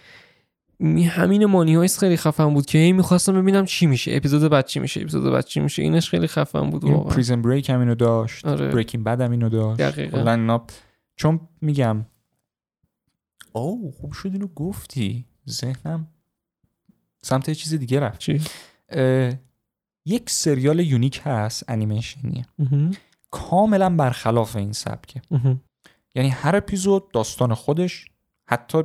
[0.83, 4.16] همین مانی هایست خیلی خفن بود که هی می‌خواستم ببینم چی میشه.
[4.16, 5.83] اپیزود بعد چی میشه اپیزود بعد چی میشه.
[5.83, 7.14] اینش خیلی خفن بود واقعا.
[7.14, 8.47] پریزن بریک هم اینو داشت.
[8.47, 8.68] آره.
[8.68, 9.80] بریکینگ بد هم اینو داشت.
[9.80, 10.18] دقیقاً.
[10.18, 10.61] کلاً
[11.16, 12.07] چون میگم
[13.53, 15.26] او خوب شد اینو گفتی.
[15.49, 16.07] ذهنم
[17.22, 18.20] سمت چیز دیگه رفت.
[18.20, 18.41] چی؟
[20.07, 22.47] یک سریال unique هست انیمیشنیه.
[22.59, 22.91] مهم.
[23.30, 25.22] کاملا برخلاف این سبکه.
[26.14, 28.05] یعنی هر اپیزود داستان خودش
[28.47, 28.83] حتی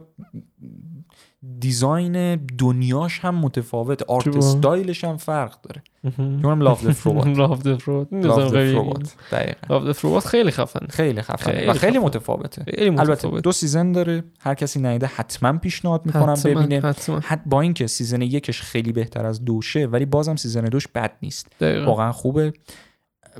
[1.60, 5.84] design دنیاش هم متفاوت art؟ style ش هم فرق داره.
[6.18, 11.74] اونم Love Death Robots Love Death Robots Love Robots Robots خیلی خفن خیلی خیلی و
[11.74, 12.06] خیلی خفن.
[12.06, 12.66] متفاوته.
[12.78, 14.24] البته دو season داره.
[14.40, 16.80] هر کسی ندیده حتما پیشنهاد می‌کنم ببینه.
[16.80, 17.20] حتما.
[17.20, 21.48] حت با اینکه season یکش خیلی بهتر از دوشه ولی بازم season دوش بد نیست.
[21.62, 22.54] واقعا خوبه.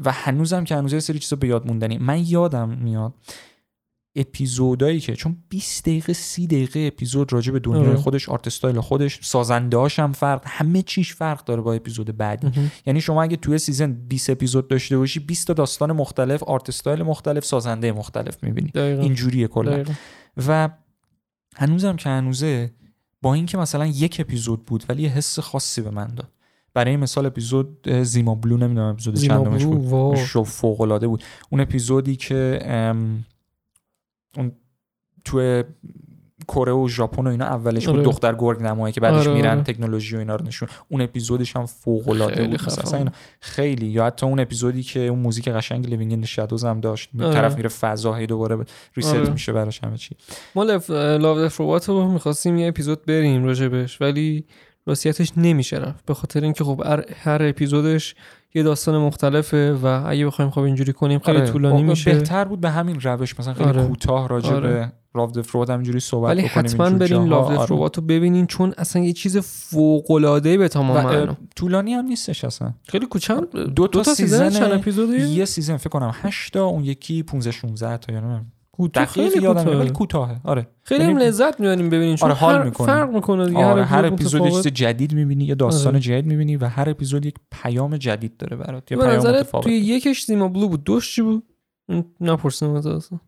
[0.06, 1.98] و هنوزم که هنوز یه سری چیزا به یاد موندنی.
[1.98, 3.14] من یادم میاد
[4.18, 7.96] اپیزودایی که چون 20 دقیقه 30 دقیقه اپیزود راجع به دنیای آره.
[7.96, 12.52] خودش art style خودش سازنده‌هاش هم فرق همه چیش فرق داره با اپیزود بعدی.
[12.86, 17.04] یعنی شما اگه توی season 20 اپیزود داشته باشی 20 تا داستان مختلف art style
[17.04, 18.72] مختلف سازنده مختلف می‌بینی.
[18.76, 19.84] اینجوریه کلا.
[20.48, 20.70] و
[21.56, 22.72] هنوزم که هنوزه
[23.22, 26.32] با اینکه مثلا یک اپیزود بود ولی یه حس خاصی به من داد
[26.74, 30.16] برای مثال اپیزود Zima Blue نمی‌دونم اپیزود چندمش بود.
[30.16, 32.60] شو فوق العاده بود اون اپیزودی که
[34.36, 34.52] اون
[35.26, 35.64] تو
[36.48, 38.06] کره و ژاپن و اینا اولش بود آره.
[38.06, 39.64] دختر گرگ نمایی که بعدش آره، میرن.
[39.64, 43.88] تکنولوژی و اینا رو نشون اون اپیزودش هم فوق العاده خیلی بود مثلا اینا خیلی
[43.88, 47.34] یا حتی اون اپیزودی که اون موزیک قشنگ Living in Shadows هم داشت آره.
[47.34, 48.66] طرف میره فضا هی دوباره
[48.96, 49.30] ریست آره.
[49.30, 50.16] میشه براش همه چی
[50.56, 50.90] ما Love...
[50.90, 51.50] Love
[51.88, 54.46] رو می‌خواستیم یه اپیزود بریم راجبش ولی
[54.88, 56.84] راستیتش نمیشه رفت به خاطر اینکه خب
[57.24, 58.16] هر, اپیزودش
[58.54, 61.52] یه داستان مختلفه و اگه بخوایم خب اینجوری کنیم خیلی آره.
[61.52, 63.88] طولانی خب میشه بهتر بود به همین روش مثلا خیلی آره.
[63.88, 64.70] کوتاه راجع آره.
[64.70, 67.66] به راو دفرود همینجوری صحبت ولی بکنیم حتما برین دف آره.
[67.66, 73.06] رو ببینین چون اصلا یه چیز فوق العاده به تمام طولانی هم نیستش اصلا خیلی
[73.06, 73.40] کوچن
[73.76, 77.52] دو تا سیزن سیزن چند اپیزودی یه سیزن فکر کنم 8 تا اون یکی 15
[77.52, 78.46] 16 تا یا نه
[78.78, 82.56] کوتاه خیلی یادم ولی کوتاهه آره خیلی هم یعنی- لذت می‌بریم ببینیم چون آره، حال
[82.56, 82.88] هر می‌کنی.
[82.88, 84.52] فرق می‌کنه دیگه آره هر اپیزود یه.
[84.52, 86.00] چیز جدید می‌بینی یه داستان آره.
[86.00, 90.26] جدید می‌بینی و هر اپیزود یک پیام جدید داره برات یه پیام متفاوت توی یکش
[90.26, 91.44] Zima Blue بود دوش چی بود
[92.22, 93.20] نپرسیدم از اصلا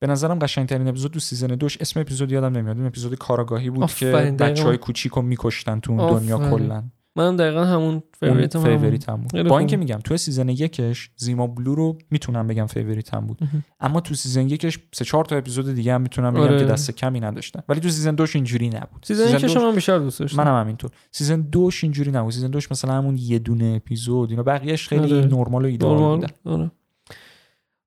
[0.00, 3.86] به نظرم قشنگترین اپیزود تو season دوش اسم اپیزود یادم نمیاد اون اپیزود کاراگاهی بود
[3.86, 4.36] که دقیقاً.
[4.46, 6.50] بچه های کوچیک رو میکشتن تو اون دنیا.
[6.50, 6.82] کلا
[7.16, 8.78] منم دقیقا همون اون favorite م همون.
[8.78, 9.42] favorite هم بود.
[9.48, 9.58] با.
[9.58, 13.38] اینکه میگم تو season یکش Zima Blue رو می‌تونم بگم favorite هم بود.
[13.80, 16.58] اما تو season یکش سه چهار تا اپیزود دیگه هم می‌تونم بگم آره.
[16.58, 17.62] که دست کمی نداشتن.
[17.68, 19.04] ولی تو season دوش اینجوری نبود.
[19.04, 20.44] season یکش دوش- هم من بیشتر دوست داشتم.
[20.44, 20.90] منم همینطور.
[21.10, 22.32] season دوش اینجوری نبود.
[22.32, 25.26] season دوش مثلا همون یه دونه اپیزود اینا بقیهش خیلی آره.
[25.26, 26.28] نرمال و ایدئال بودن.
[26.44, 26.70] آره.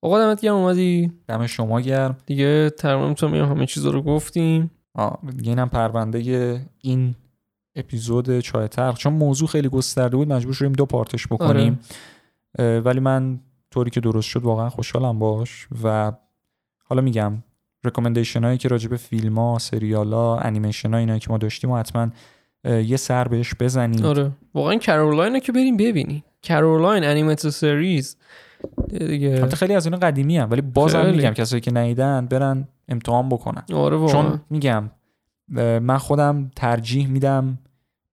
[0.01, 1.11] آقا دمت گرم اومدی.
[1.27, 2.17] دم شما گرم.
[2.25, 4.71] دیگه تقریبا می‌تونم همه چیزا رو گفتیم.
[4.95, 7.15] آه، دیگه اینم پرونده این
[7.79, 11.79] اپیزود چای تلخ چون موضوع خیلی گسترده بود مجبور شدیم دو پارتش بکنیم.
[12.59, 13.39] اه، ولی من
[13.71, 15.67] طوری که درست شد واقعا خوشحالم باهاش.
[15.83, 16.11] و
[16.85, 17.43] حالا میگم
[17.83, 21.77] recommendation هایی که راجع به فیلم ها سریال ها انیمیشن ها که ما داشتیم و
[21.77, 22.09] حتما
[22.63, 24.05] یه سر بهش بزنید.
[24.05, 24.31] آره.
[24.53, 28.17] واقعا Coraline رو که بریم ببینی Coraline animated series.
[28.99, 29.29] دیگه.
[29.29, 31.09] البته خیلی از اینا قدیمین ولی بازم.
[31.09, 33.63] میگم کسایی که ندیدن برن امتحان بکنن.
[33.73, 34.13] آره واقعا.
[34.13, 34.89] چون میگم
[35.81, 37.57] من خودم ترجیح میدم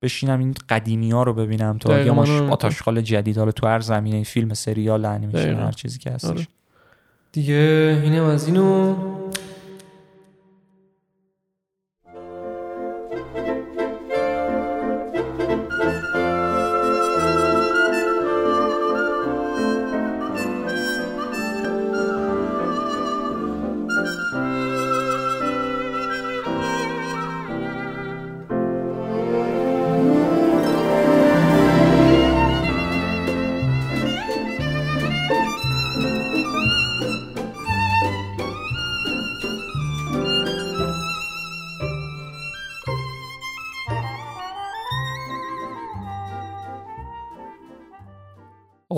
[0.03, 3.81] بشینم این قدیمی ها رو ببینم تا یه مش منم آتاشخال جدید حالا تو هر
[3.81, 5.55] زمینه فیلم سریال انیمیشن.
[5.55, 6.47] هر چیزی که هستش آره.
[7.33, 8.97] دیگه اینم از اینو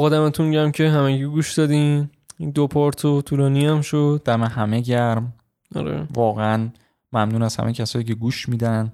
[0.09, 2.11] آقا دمتون گرم که همگی گوش دادین.
[2.39, 4.23] این دو پارتو طولانی هم شد.
[4.25, 5.33] دم همه گرم.
[5.77, 6.07] آره.
[6.15, 6.69] واقعا
[7.13, 8.93] ممنون از همه کسایی که گوش میدن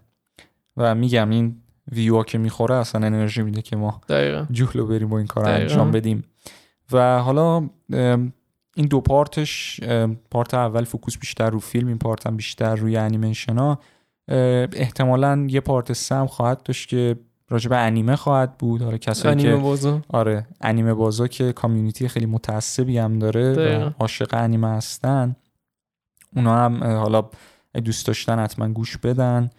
[0.76, 1.56] و میگم این
[1.92, 4.46] ویو که می‌خوره اصلا انرژی میده که ما دقیقا.
[4.50, 5.60] جلو بریم با این کار دقیقاً.
[5.60, 6.24] انجام بدیم.
[6.92, 7.68] و حالا
[8.76, 9.80] این دو پارتش
[10.30, 13.78] پارت اول focus بیشتر رو فیلم این پارت هم بیشتر روی انیمیشن ها.
[14.72, 17.16] احتمالا یه پارت سم خواهد داشت که
[17.55, 22.09] راجع به انیمه خواهد بود حالا کسایی انیمه که بازا آره انیمه بازا که community
[22.09, 23.55] خیلی متعصبی هم داره.
[23.55, 25.36] و عاشق انیمه هستن
[26.36, 27.24] اونا هم حالا
[27.84, 29.50] دوست داشتن حتما گوش بدن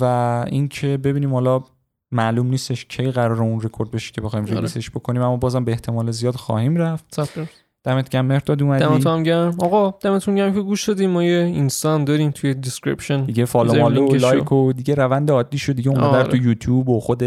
[0.00, 0.04] و
[0.48, 1.64] اینکه ببینیم حالا
[2.12, 4.54] معلوم نیستش کی قرار اون رکورد بشه که بخوایم آره.
[4.54, 7.46] release ش بکنیم اما بازم به احتمال زیاد خواهیم رفت صبر
[7.84, 8.26] دمت گرم.
[8.26, 9.56] مرداد اومدی؟ دمتون هم گرم.
[9.58, 13.74] آقا دمتون گرم که گوش دادیم ما یه اینستا هم داریم توی description دیگه follow
[13.74, 14.14] مالو و.
[14.14, 15.90] like و دیگه روند عادی شد دیگه.
[15.90, 16.28] اومده آره.
[16.28, 17.22] تو یوتیوب و خود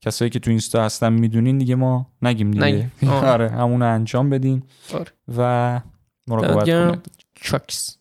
[0.00, 1.74] کسایی که تو اینستا هستن می‌دونین دیگه.
[1.74, 2.64] ما نگیم دیگه.
[2.64, 2.92] نگیم.
[3.32, 4.62] آره همون انجام بدین.
[4.94, 5.06] آره.
[5.38, 5.82] و دمت
[6.26, 7.98] مراقبت کنید چاکس